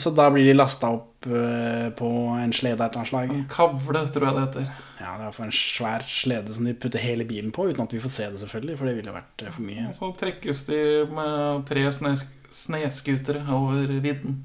[0.00, 2.08] Så da blir de lasta opp eh, på
[2.40, 3.36] en slede av et eller annet slag.
[3.52, 4.72] Kavle, tror jeg det heter.
[5.00, 7.92] Ja, det er for en svær slede som de putter hele bilen på, uten at
[7.92, 9.86] vi får se det, selvfølgelig, for det ville vært eh, for mye.
[9.92, 10.80] Og så trekkes de
[11.20, 12.24] med tre snes
[12.56, 14.40] sneskutere over vidden.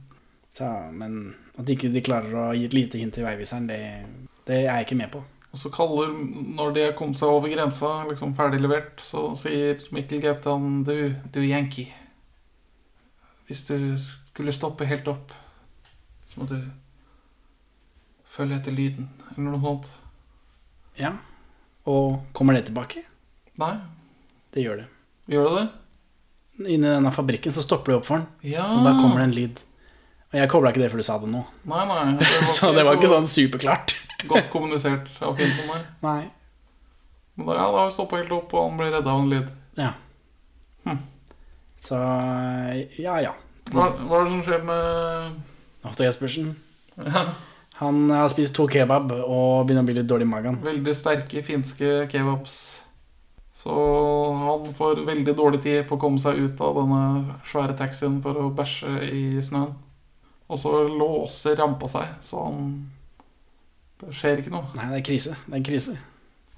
[0.60, 3.80] Ja, men at ikke de klarer å gi et lite hint til veiviseren, det,
[4.48, 5.22] det er jeg ikke med på.
[5.56, 6.10] Og så kaller,
[6.58, 10.66] når de har kommet seg over grensa, liksom ferdig levert, så sier Mikkel Gaup til
[10.84, 10.98] Du,
[11.32, 11.94] du Yankee.
[13.48, 13.78] Hvis du
[14.28, 15.32] skulle stoppe helt opp,
[16.28, 16.58] så må du
[18.36, 19.88] følge etter lyden, eller noe sånt.
[21.00, 21.14] Ja.
[21.88, 23.06] Og kommer det tilbake?
[23.62, 23.76] Nei.
[24.52, 24.88] Det gjør det.
[25.32, 25.68] Gjør det det?
[26.72, 28.66] Inni denne fabrikken så stopper de opp for den, Ja.
[28.76, 29.64] og da kommer det en lyd.
[30.36, 31.46] Og jeg kobla ikke det før du sa det nå.
[31.72, 32.26] Nei, nei.
[32.58, 33.94] Så det var ikke sånn superklart.
[34.32, 35.86] Godt kommunisert av for meg.
[36.04, 36.22] Nei.
[37.40, 39.48] Men da, ja, da stoppa helt opp, og han blir redda av en lyd.
[39.80, 39.94] Ja.
[40.84, 41.00] Hm.
[41.86, 42.00] Så
[43.00, 43.32] ja, ja.
[43.72, 46.52] Hva, hva er det som skjer med Otto Jespersen.
[47.00, 47.30] Ja.
[47.80, 50.60] Han har spist to kebab og begynner å bli litt dårlig i magen.
[50.64, 52.60] veldig sterke finske kebabs?
[53.56, 53.72] Så
[54.36, 58.38] han får veldig dårlig tid på å komme seg ut av denne svære taxien for
[58.40, 59.74] å bæsje i snøen.
[60.52, 62.68] Og så låser rampa seg, så han
[64.02, 64.68] Det skjer ikke noe.
[64.76, 65.36] Nei, det er krise.
[65.48, 65.96] Det er krise.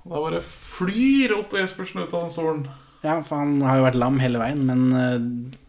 [0.04, 2.64] Og Da bare flyr Otto Jespersen ut av den stolen.
[3.04, 5.20] Ja, for han har jo vært lam hele veien, men eh,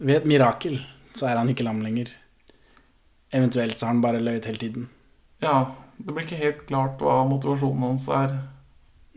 [0.00, 0.78] ved et mirakel
[1.18, 2.10] så er han ikke lam lenger.
[3.34, 4.86] Eventuelt så har han bare løyet hele tiden.
[5.44, 8.38] Ja, det blir ikke helt klart hva motivasjonen hans er.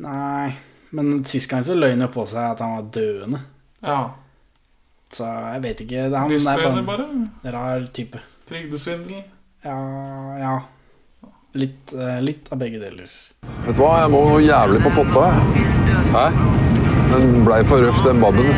[0.02, 0.52] Nei,
[0.92, 3.42] men sist gang så løy han jo på seg at han var døende.
[3.86, 4.02] Ja.
[5.12, 6.10] Så jeg vet ikke.
[6.16, 7.08] Han er bare?
[7.08, 8.20] en rar type.
[8.52, 9.24] Trygdesvindel.
[9.64, 9.78] Ja,
[10.40, 10.56] ja.
[11.54, 13.08] Litt, eh, litt av begge deler.
[13.64, 15.24] Vet du hva, jeg må noe jævlig på potta.
[15.32, 15.64] jeg.
[16.12, 16.26] Hæ?
[17.14, 18.52] Den blei for røff, den babben.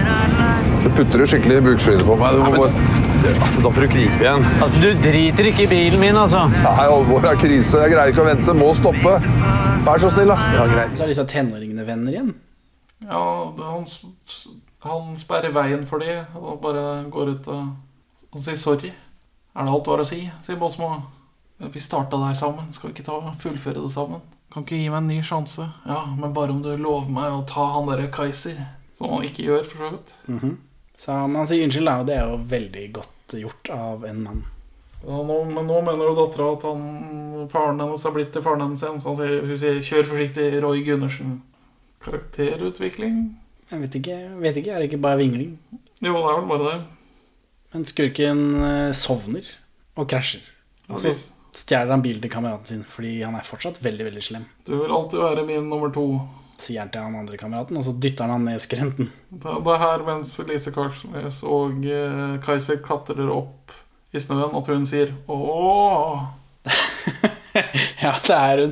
[0.81, 2.39] Så putter du skikkelig bukskyne på meg.
[2.39, 2.89] Du må bare...
[3.33, 4.49] Altså, da får du krype igjen.
[4.65, 6.41] Altså, du driter ikke i bilen min, altså.
[6.49, 7.85] Nei, alvor er krise.
[7.85, 8.57] Jeg greier ikke å vente.
[8.57, 9.15] Må stoppe.
[9.85, 10.41] Vær så snill, da.
[10.57, 10.97] Ja, greit.
[10.97, 12.33] Så er disse tenåringene venner igjen.
[13.05, 13.23] Ja,
[13.61, 13.85] han,
[14.89, 17.73] han sperrer veien for dem og bare går ut og,
[18.33, 18.93] og sier sorry.
[19.53, 20.21] Er det alt du har å si?
[20.45, 20.89] sier Båsmo.
[21.63, 22.71] Vi starta der sammen.
[22.73, 24.21] Skal vi ikke ta fullføre det sammen?
[24.53, 25.67] Kan ikke gi meg en ny sjanse?
[25.85, 28.59] Ja, men bare om du lover meg å ta han derre Kaiser.
[28.97, 30.15] Som han ikke gjør, for så vidt.
[30.27, 30.57] Mhm.
[31.03, 34.19] Så men han sier unnskyld, da, og det er jo veldig godt gjort av en
[34.23, 34.43] mann.
[35.03, 36.83] Ja, nå, men nå mener jo dattera at han,
[37.51, 39.01] faren hennes har blitt til faren hennes igjen.
[39.01, 41.41] Så han sier, hun sier 'kjør forsiktig, Roy Gundersen'.
[42.05, 43.17] Karakterutvikling?
[43.71, 45.57] Jeg vet ikke, vet ikke, er det ikke bare vingling?
[46.03, 46.79] Jo, det er vel bare det.
[47.73, 49.47] Men skurken eh, sovner
[49.97, 50.45] og krasjer.
[50.91, 51.13] Og så
[51.57, 54.47] stjeler han bilen til kameraten sin, fordi han er fortsatt veldig, veldig slem.
[54.67, 56.07] Du vil alltid være min nummer to.
[56.61, 59.09] Sier han til han andre kameraten, og så dytter han han ned skrenten.
[59.33, 63.73] Det det er her mens Lise Karsnes og eh, Kaiser klatrer opp
[64.13, 66.21] i snøen, at hun sier ååå.
[68.03, 68.71] Ja, det er hun.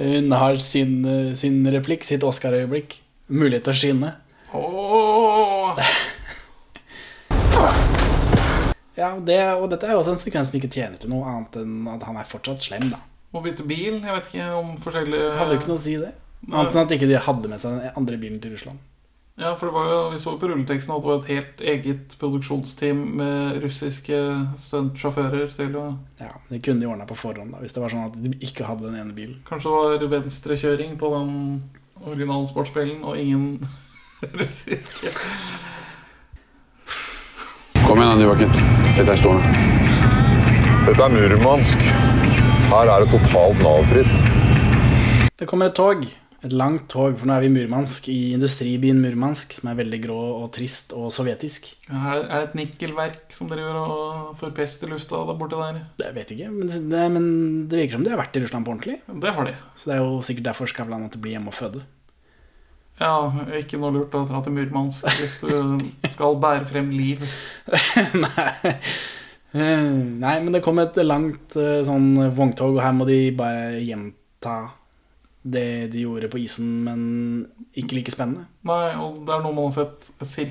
[0.00, 2.98] Hun har sin, eh, sin replikk, sitt Oscar-øyeblikk.
[3.28, 4.10] Mulighet til å skinne.
[4.56, 5.76] Ååå.
[9.00, 11.56] Ja, det, og dette er jo også en sekvens som ikke tjener til noe annet
[11.62, 13.00] enn at han er fortsatt slem, da.
[13.32, 14.00] Må bytte bil.
[14.02, 16.12] Jeg vet ikke om forskjellige Hadde jo ikke noe å si det.
[16.50, 18.86] Annet enn at ikke de hadde med seg den andre bilen til Russland.
[19.40, 22.16] Ja, for det var jo, Vi så på rulleteksten at det var et helt eget
[22.20, 24.18] produksjonsteam med russiske
[24.60, 25.84] stuntsjåfører til å
[26.20, 28.68] Ja, De kunne de ordna på forhånd, da, hvis det var sånn at de ikke
[28.68, 29.38] hadde den ene bilen.
[29.48, 29.72] Kanskje
[30.02, 31.32] det var venstrekjøring på den
[32.04, 33.64] originale sportsbilen, og ingen
[34.40, 35.14] russiske
[38.10, 38.90] Kom igjen, da, Nybakken.
[38.90, 39.44] Sett deg i stolen.
[40.82, 41.84] Dette er Murmansk.
[42.72, 44.16] Her er det totalt Nav-fritt.
[45.38, 46.02] Det kommer et tog.
[46.42, 50.00] Et langt tog, for nå er vi i Murmansk, i industribyen Murmansk, som er veldig
[50.08, 51.70] grå og trist og sovjetisk.
[51.86, 55.80] Ja, Er det et nikkelverk som driver og forpester lufta der borte der?
[56.02, 57.30] Det vet jeg ikke, men det, men
[57.70, 58.98] det virker som de har vært i Russland på ordentlig.
[59.06, 59.54] Det har de.
[59.76, 61.86] Så det er jo sikkert derfor Skavlan måtte bli hjemme og føde.
[63.00, 63.14] Ja,
[63.56, 67.24] ikke noe lurt å dra til Murmansk hvis du skal bære frem liv.
[68.26, 68.74] Nei.
[69.56, 69.86] Eh,
[70.20, 74.58] Nei, men det kom et langt eh, sånn vogntog, og her må de bare gjenta
[75.40, 77.00] det de gjorde på isen, men
[77.72, 78.44] ikke like spennende.
[78.68, 80.10] Nei, og det er noe man har sett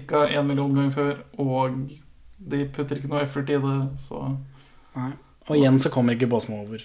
[0.09, 0.25] ca.
[0.25, 1.77] én million ganger før, og
[2.39, 3.77] de putter ikke noe effort i det,
[4.07, 4.23] så
[4.97, 5.11] Nei.
[5.49, 6.81] Og igjen så kommer ikke Båsmo over.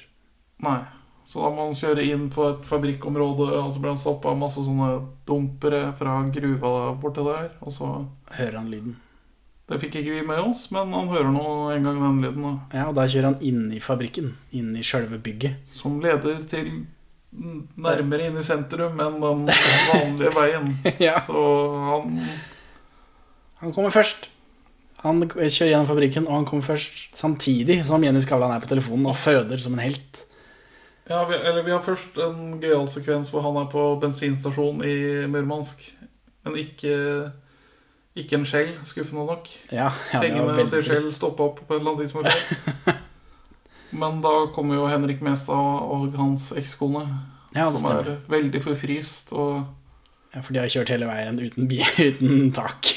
[0.64, 0.78] Nei.
[1.27, 4.41] Så da må han kjøre inn på et fabrikkområde, og så blir han stoppa av
[4.43, 4.91] masse sånne
[5.29, 7.49] dumpere fra gruva borti der.
[7.64, 7.89] Og så
[8.35, 8.99] Hører han lyden.
[9.64, 12.43] Det fikk ikke vi med oss, men han hører nå en gang den lyden.
[12.45, 12.53] Da.
[12.77, 14.35] Ja, og der kjører han inn i fabrikken.
[14.53, 15.62] Inn i sjølve bygget.
[15.72, 16.68] Som leder til
[17.33, 20.68] nærmere inn i sentrum enn den vanlige veien.
[21.07, 21.16] Ja.
[21.25, 21.41] Så
[21.89, 22.20] han
[23.62, 24.29] Han kommer først.
[25.01, 29.09] Han kjører gjennom fabrikken, og han kommer først samtidig som Jenny Skavlan er på telefonen
[29.09, 30.24] og føder som en helt.
[31.09, 34.94] Ja, vi, eller vi har først en gøyal sekvens hvor han er på bensinstasjonen i
[35.28, 35.82] Murmansk.
[36.46, 36.94] Men ikke,
[38.16, 39.50] ikke en Shell, skuffende nok.
[39.72, 43.02] Ja, ja, Pengene til Shell stoppa opp på et eller annet tidspunkt.
[44.00, 45.55] Men da kommer jo Henrik Mestad
[45.86, 47.05] og hans ekskone,
[47.55, 49.30] Ja, som er veldig forfryst.
[49.36, 49.61] Og
[50.34, 51.78] Ja, for de har kjørt hele veien uten, bi
[52.09, 52.88] uten tak.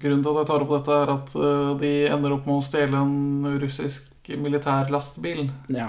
[0.00, 2.64] grunnen til at jeg tar opp dette, er at eh, de ender opp med å
[2.64, 4.06] stjele en russisk
[4.38, 5.48] militær lastebil.
[5.72, 5.88] Ja.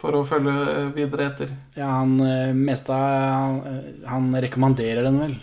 [0.00, 1.50] For å følge eh, videre etter.
[1.78, 5.36] Ja, han eh, meste av han, han rekommanderer den vel.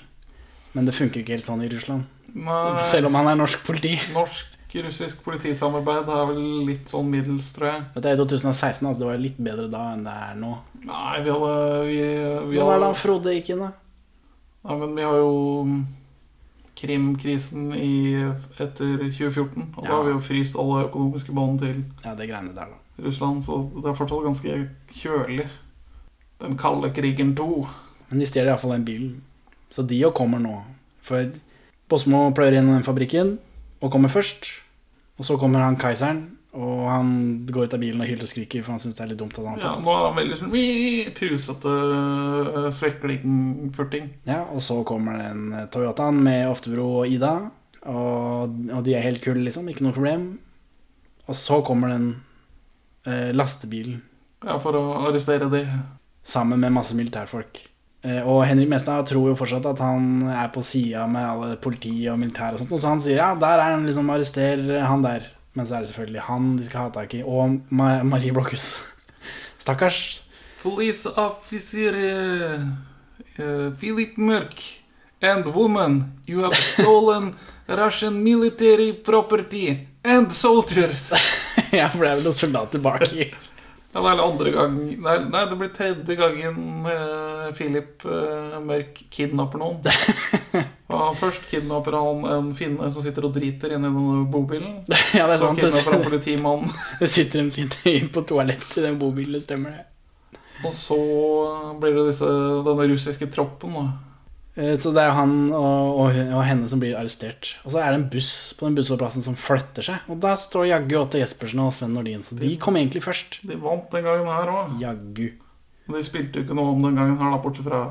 [0.76, 2.08] Men det funker ikke helt sånn i Russland.
[2.32, 2.80] Nei.
[2.88, 3.98] Selv om han er norsk politi.
[4.16, 7.88] Norsk-russisk politisamarbeid er vel litt sånn middels, tror jeg.
[7.96, 10.54] Dette er i 2016, altså det var litt bedre da enn det er nå.
[10.88, 11.56] Nei, vi hadde
[11.90, 11.98] vi,
[12.52, 13.74] vi Hva var det han Frode gikk inn, da?
[14.62, 15.36] Nei, men vi har jo
[16.82, 17.94] Krim-krisen i,
[18.58, 19.68] etter 2014.
[19.78, 22.80] Og da har vi jo fryst alle økonomiske bånd til Ja, det greiene der, da.
[23.02, 24.58] Russland, så det er fortsatt ganske
[24.98, 25.48] kjølig.
[26.42, 27.48] Den kalde krigen 2.
[28.10, 29.14] Men de stjeler iallfall den bilen.
[29.72, 30.58] Så de jo kommer nå.
[31.06, 31.32] For
[31.90, 33.38] Bosmo pløyer inn den fabrikken
[33.82, 34.50] og kommer først.
[35.20, 37.12] Og så kommer han keiseren, og han
[37.48, 39.38] går ut av bilen og hyler og skriker, for han syns det er litt dumt
[39.38, 44.10] at han har Ja, tatt nå er han veldig sånn «Wii», pusete uh, svekling-furting.
[44.28, 47.34] Ja, og så kommer den eh, Toyotaen med Oftebro og Ida,
[47.88, 49.72] og, og de er helt kule, liksom.
[49.72, 50.28] Ikke noe problem.
[51.32, 52.08] Og så kommer den
[53.08, 54.02] eh, lastebilen.
[54.44, 55.64] Ja, for å arrestere de.
[56.28, 57.64] Sammen med masse militærfolk.
[58.04, 61.96] Eh, og Henrik Mestad tror jo fortsatt at han er på sida med alle politi
[62.12, 65.06] og militær og sånt, og så han sier ja, der er han, liksom, arrester han
[65.06, 65.32] der.
[65.54, 68.78] Men så er det selvfølgelig han de skal ha tak i, og Ma Marie Blokhus.
[69.64, 70.22] Stakkars.
[70.62, 72.62] Police officer uh,
[73.42, 74.62] uh, Philip Mørk
[75.22, 77.36] and woman, you have stolen
[77.68, 81.12] Russian military property and soldiers.
[81.72, 83.28] ja, for det er vel noen soldater baki.
[83.92, 89.02] Ja, det er andre gang Nei, nei det blir tredje gangen eh, Philip eh, Mørk
[89.12, 89.82] kidnapper noen.
[90.92, 94.82] Og først kidnapper han en finne som sitter og driter inni denne bobilen.
[95.18, 95.60] Ja, det er så sant.
[95.60, 96.78] kidnapper han politimannen.
[97.02, 100.40] Det sitter en finne på toalettet i den bobilen, stemmer det.
[100.68, 101.02] Og så
[101.82, 102.32] blir det disse,
[102.68, 103.76] denne russiske troppen.
[103.76, 104.11] da
[104.82, 107.54] Så det er han og, og, og henne som blir arrestert.
[107.66, 110.08] Og så er det en buss på den bussholdeplassen som flytter seg.
[110.12, 113.40] Og der står jaggu Otto Jespersen og Sven Nordin, så de kom egentlig først.
[113.48, 114.76] De vant den gangen her òg.
[114.84, 115.28] Jaggu.
[115.92, 117.82] De spilte jo ikke noe om den gangen her, da, bortsett fra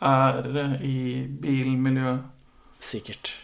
[0.00, 0.96] ære i
[1.42, 2.22] bilmiljøet.
[2.80, 3.34] Sikkert.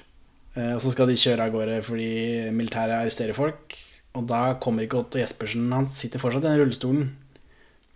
[0.54, 2.10] Eh, Og så skal de kjøre av gårde fordi
[2.56, 3.76] militæret arresterer folk.
[4.16, 5.66] Og da kommer ikke Otto Jespersen.
[5.74, 7.10] Han sitter fortsatt i den rullestolen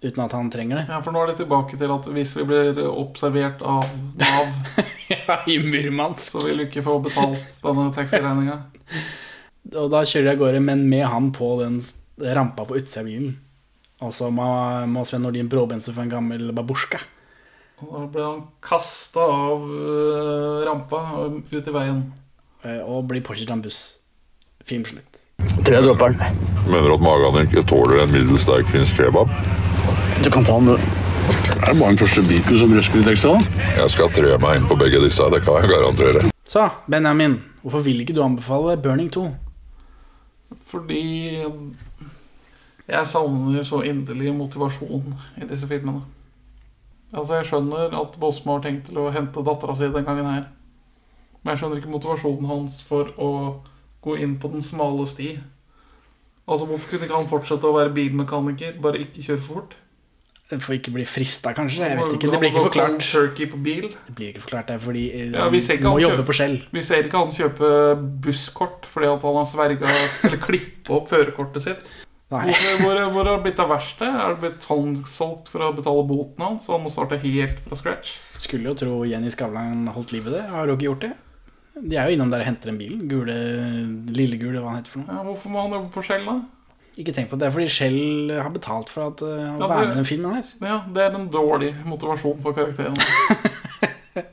[0.03, 0.85] uten at han trenger det.
[0.89, 3.85] Ja, for nå er det tilbake til at hvis vi blir observert av
[4.17, 4.49] Nav
[5.13, 8.57] ja, I Murmansk Så vil vi ikke få betalt denne taxiregninga.
[9.81, 13.03] Og da kjører de av gårde, men med han på den s- rampa på utsida
[13.05, 13.35] av bilen.
[14.01, 14.47] Og så må,
[14.89, 16.99] må Sven Nordin bråbense for en gammel babusjka.
[17.85, 22.01] Og da ble han kasta av øh, rampa og ut i veien.
[22.65, 23.83] Eh, Og blir påkjørt av en buss.
[24.69, 25.21] Filmslutt.
[25.65, 26.41] Tror jeg dropper den.
[26.69, 29.31] Mener at magen ikke tåler en middels sterk finsk kebab?
[30.25, 30.77] Du kan ta den, du.
[30.77, 33.39] Det er bare den første biten som røsker litt ekstra.
[33.79, 36.25] Jeg skal trø meg inn på begge disse, det kan jeg garantere.
[36.45, 39.25] Så, Benjamin, hvorfor vil ikke du anbefale Burning 2?
[40.69, 41.01] Fordi
[42.91, 46.03] jeg savner så inderlig motivasjon i disse filmene.
[47.15, 50.49] Altså, jeg skjønner at Bosmo har tenkt til å hente dattera si den gangen her.
[51.41, 53.31] Men jeg skjønner ikke motivasjonen hans for å
[54.05, 55.39] gå inn på den smale sti.
[56.45, 59.80] Altså, Hvorfor kunne ikke han fortsette å være bilmekaniker, bare ikke kjøre for fort?
[60.59, 61.87] For ikke bli frista, kanskje?
[61.87, 63.05] Jeg vet ikke, Det blir han ikke forklart.
[63.07, 63.89] turkey på bil.
[64.09, 66.37] Det blir ikke forklart, det er fordi eh, Ja, han må han jobbe kjøpe- på
[66.41, 66.57] Skjell.
[66.75, 67.71] Vi ser ikke han kjøpe
[68.27, 69.93] busskort fordi at han har sverga
[70.27, 71.93] Eller klippe opp førerkortet sitt.
[72.31, 72.45] Nei.
[72.79, 74.11] Hvor, hvor, har det blitt av verkstedet?
[74.11, 76.67] Er det blitt tvangssolgt for å betale boten hans?
[76.67, 78.13] Så han må starte helt fra scratch?
[78.39, 80.45] Skulle jo tro Jenny Skavlan holdt liv i det.
[80.53, 81.11] Har hun ikke gjort det?
[81.81, 83.03] De er jo innom der og henter den bilen.
[83.11, 83.35] Gule,
[84.15, 85.11] Lillegule, hva han heter for noe.
[85.17, 86.37] Ja, hvorfor må han jobbe på skjell, da?
[86.99, 89.69] Ikke tenk på det, det er fordi Shell har betalt for at uh, Ja, å
[89.71, 90.49] være med i den filmen her.
[90.67, 92.99] Ja, det er en dårlig motivasjon for karakteren.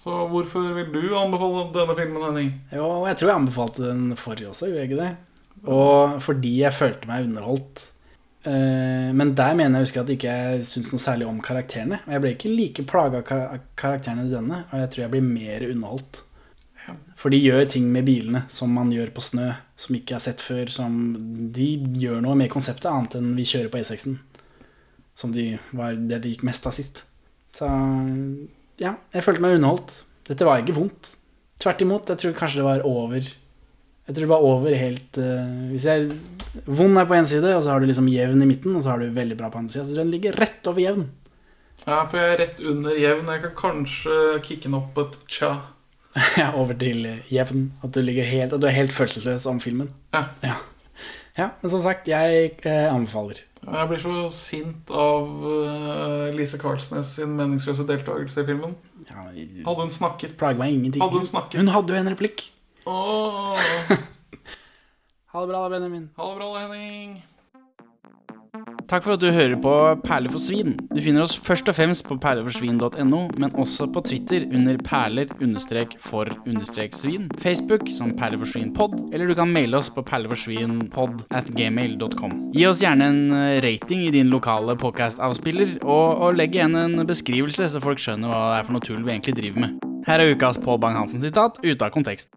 [0.00, 2.50] Så hvorfor vil du anbefale denne filmen, Henning?
[2.72, 5.10] Jo, jeg tror jeg anbefalte den forrige også, gjorde jeg ikke det?
[5.68, 7.82] Og fordi jeg følte meg underholdt.
[8.48, 11.98] Eh, men der mener jeg husker at ikke jeg syns noe særlig om karakterene.
[12.06, 15.12] Og jeg ble ikke like plaga av ka- karakterene i denne, og jeg tror jeg
[15.18, 16.22] blir mer underholdt.
[17.20, 20.40] For de gjør ting med bilene som man gjør på snø, som ikke er sett
[20.40, 20.70] før.
[21.52, 21.68] De
[22.00, 24.16] gjør noe med konseptet, annet enn vi kjører på E6-en.
[25.20, 27.02] Som de var det det gikk mest av sist.
[27.56, 27.68] Så
[28.80, 29.92] ja, jeg følte meg underholdt.
[30.30, 31.12] Dette var ikke vondt.
[31.60, 32.08] Tvert imot.
[32.08, 36.06] Jeg tror kanskje det var over Jeg tror det var over helt uh, Hvis jeg
[36.64, 38.94] Vond er på én side, og så har du liksom jevn i midten, og så
[38.94, 39.84] har du veldig bra på andre sida.
[39.86, 41.04] Så den ligger rett over jevn.
[41.84, 43.28] Ja, for jeg er rett under jevn.
[43.30, 45.52] Jeg kan kanskje kicke den opp et tja.
[46.38, 47.70] Ja, over til jevn.
[47.84, 49.92] At du, helt, at du er helt følelsesløs om filmen.
[50.14, 50.24] Ja.
[50.42, 50.58] ja.
[51.38, 53.44] Ja, men som sagt, jeg eh, anbefaler.
[53.60, 58.74] Jeg blir så sint av uh, Lise Karlsnes sin meningsløse deltakelse i filmen.
[59.10, 61.02] Hadde hun snakket Plager meg ingenting.
[61.02, 62.46] Hadde hun snakket Hun hadde jo en replikk.
[62.88, 63.58] Oh.
[65.30, 66.08] Ha det bra da, Benjamin.
[66.16, 67.10] Ha det bra da, Henning.
[68.90, 69.72] Takk for at du hører på
[70.02, 70.72] Perler for svin.
[70.90, 77.86] Du finner oss først og fremst på perleforsvin.no, men også på Twitter under perler-for-svin, Facebook
[77.94, 82.50] som perleforsvinpod, eller du kan maile oss på perleforsvinpod at gmail.com.
[82.56, 87.06] Gi oss gjerne en eh, rating i din lokale podcast-avspiller, og, og legg igjen en
[87.06, 89.78] beskrivelse, så folk skjønner hva det er for noe tull vi egentlig driver med.
[90.10, 92.34] Her er ukas Pål Bang-Hansen-sitat ute av kontekst.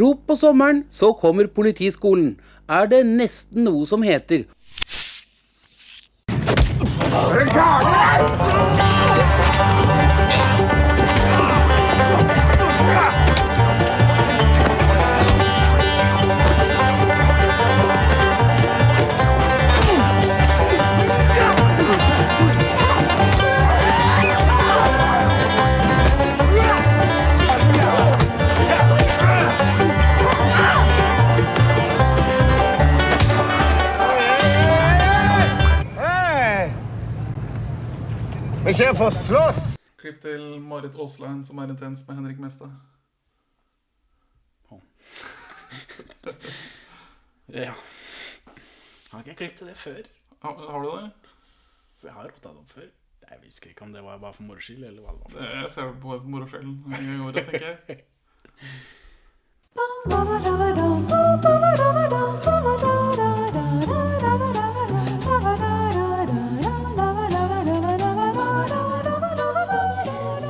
[0.00, 2.38] Rop på sommeren, så kommer Politiskolen.
[2.70, 4.46] Er det nesten noe som heter
[7.12, 8.89] Hei!
[38.80, 39.76] Ser for slåss!
[40.00, 42.70] Klipp til Marit Aaslein som er intens med Henrik Mestad.
[47.52, 47.74] Ja.
[49.10, 50.00] Har ikke jeg til det før?
[50.46, 51.10] Har, har du det?
[52.06, 52.88] Jeg har rotta det opp før.
[53.28, 55.44] Jeg husker ikke om det var bare for moro skyld, eller hva det var.
[55.58, 58.00] Jeg ser det på moroskjellen i året, tenker jeg.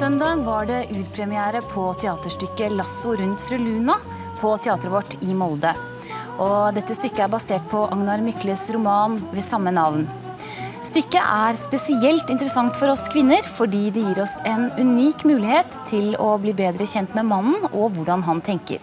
[0.01, 3.99] Søndag var det urpremiere på teaterstykket 'Lasso rundt fru Luna'
[4.41, 5.75] på teatret vårt i Molde.
[6.41, 10.07] Og dette stykket er basert på Agnar Mykles roman ved samme navn.
[10.89, 16.15] Stykket er spesielt interessant for oss kvinner fordi det gir oss en unik mulighet til
[16.17, 18.81] å bli bedre kjent med mannen og hvordan han tenker.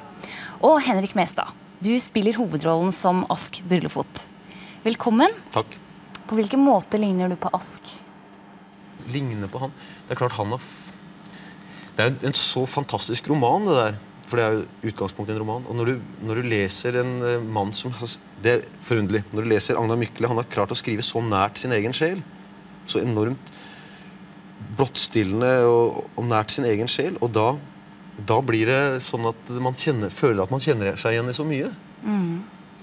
[0.61, 1.49] Og Henrik Mestad,
[1.81, 4.27] du spiller hovedrollen som Ask Burlefot.
[4.85, 5.33] Velkommen.
[5.49, 5.79] Takk.
[6.29, 7.97] På hvilken måte ligner du på Ask?
[9.09, 9.73] Ligner på han.
[10.05, 10.61] Det er klart han har
[11.97, 13.95] Det er en så fantastisk roman, det der.
[14.27, 15.63] For det er jo utgangspunktet i en roman.
[15.71, 15.93] Og når du,
[16.27, 17.93] når du leser en eh, mann som
[18.43, 19.23] Det er forunderlig.
[19.31, 22.21] Når du leser Agnar Mykle, han har klart å skrive så nært sin egen sjel.
[22.85, 23.53] Så enormt
[24.77, 27.17] blottstillende og, og nært sin egen sjel.
[27.23, 27.47] Og da,
[28.29, 31.47] da blir det sånn at man kjenner, føler at man kjenner seg igjen i så
[31.47, 31.71] mye.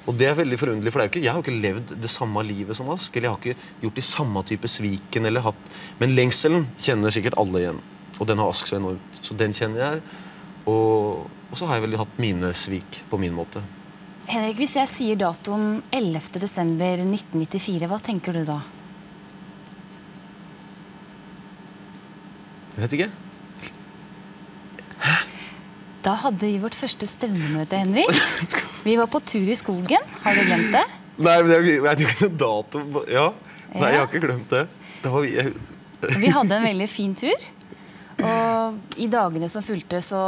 [0.05, 2.77] Og det er veldig forunderlig, for ikke, jeg har jo ikke levd det samme livet
[2.77, 3.15] som Ask.
[3.15, 5.29] Eller jeg har ikke gjort de samme type sviken.
[5.29, 7.85] eller hatt, Men lengselen kjenner sikkert alle igjen.
[8.21, 9.19] Og den har Ask så enormt.
[9.21, 10.05] Så den kjenner jeg.
[10.71, 13.63] Og, og så har jeg vel hatt mine svik på min måte.
[14.31, 18.63] Henrik, hvis jeg sier datoen 11.12.1994, hva tenker du da?
[22.75, 23.11] Jeg vet ikke.
[26.05, 28.57] Da hadde vi vårt første stevnemøte, Henrik.
[28.85, 30.03] Vi var på tur i skogen.
[30.25, 30.85] Har du glemt det?
[31.17, 32.83] Nei, men jeg, vet ikke dato.
[33.09, 33.31] Ja.
[33.73, 34.67] Nei, jeg har ikke glemt det.
[35.05, 35.55] det var, jeg,
[36.21, 37.47] Vi hadde en veldig fin tur.
[38.23, 40.21] Og i dagene som fulgte, så,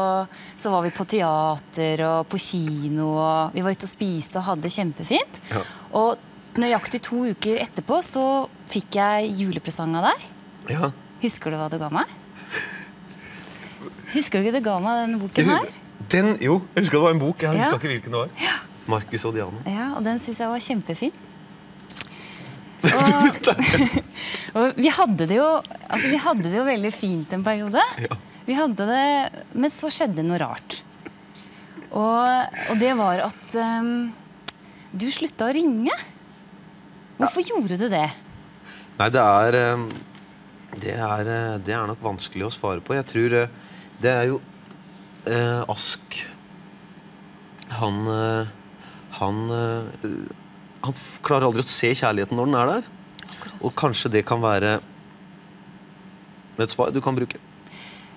[0.59, 3.13] så var vi på teater og på kino.
[3.21, 5.41] Og vi var ute og spiste og hadde det kjempefint.
[5.53, 5.63] Ja.
[5.97, 6.17] Og
[6.59, 8.25] nøyaktig to uker etterpå så
[8.73, 10.29] fikk jeg julepresang av deg.
[10.77, 10.93] ja.
[11.23, 12.11] Husker du hva du ga meg?
[14.13, 15.71] Husker du ikke du ga meg denne boken her?
[16.13, 17.43] Den, jo, jeg husker det var en bok.
[17.43, 17.63] Jeg Ja.
[17.65, 18.59] husker ikke hvilken det var.
[18.87, 19.63] Marcus og Diana.
[19.67, 21.13] Ja, og den syns jeg var kjempefin.
[22.87, 23.49] Og,
[24.59, 27.83] og vi hadde det jo Altså, vi hadde det jo veldig fint en periode.
[28.47, 29.07] Vi hadde det,
[29.57, 30.83] Men så skjedde noe rart.
[31.91, 34.11] Og, og det var at um,
[34.93, 35.95] du slutta å ringe.
[37.17, 38.09] Hvorfor gjorde du det?
[38.99, 39.87] Nei, det er eh,
[40.77, 42.97] det er, eh, det er nok vanskelig å svare på.
[42.97, 43.53] Jeg tror eh,
[44.03, 44.41] det er jo
[45.25, 46.19] eh, Ask
[47.81, 48.51] Han eh,
[49.17, 49.39] Han
[50.87, 50.95] Han
[51.27, 52.89] klarer aldri å se kjærligheten når den er der.
[53.65, 54.79] Og kanskje det kan være
[56.63, 57.39] et svar du kan bruke.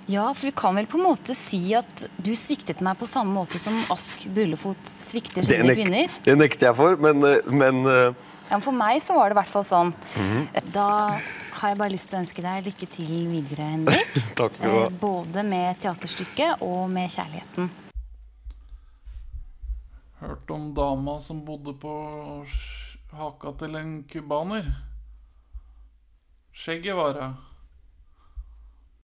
[0.10, 3.30] Ja, for vi kan vel på en måte si at du sviktet meg på samme
[3.36, 6.10] måte som Ask Bullefot svikter sine kvinner.
[6.26, 8.16] det nekter jeg for, men, eh, men uh...
[8.50, 9.92] Ja, men for meg så var det i hvert fall sånn.
[10.18, 10.48] mhm.
[10.74, 10.88] Da
[11.60, 14.18] har jeg bare lyst til å ønske deg lykke til videre, Henrik.
[14.40, 14.90] Takk skal du Eh, ha.
[15.04, 17.70] Både med teaterstykket og med kjærligheten.
[20.20, 21.92] Hørt om dama som bodde på
[23.12, 24.68] haka til en cubaner.
[26.52, 27.38] Skjegget var hun.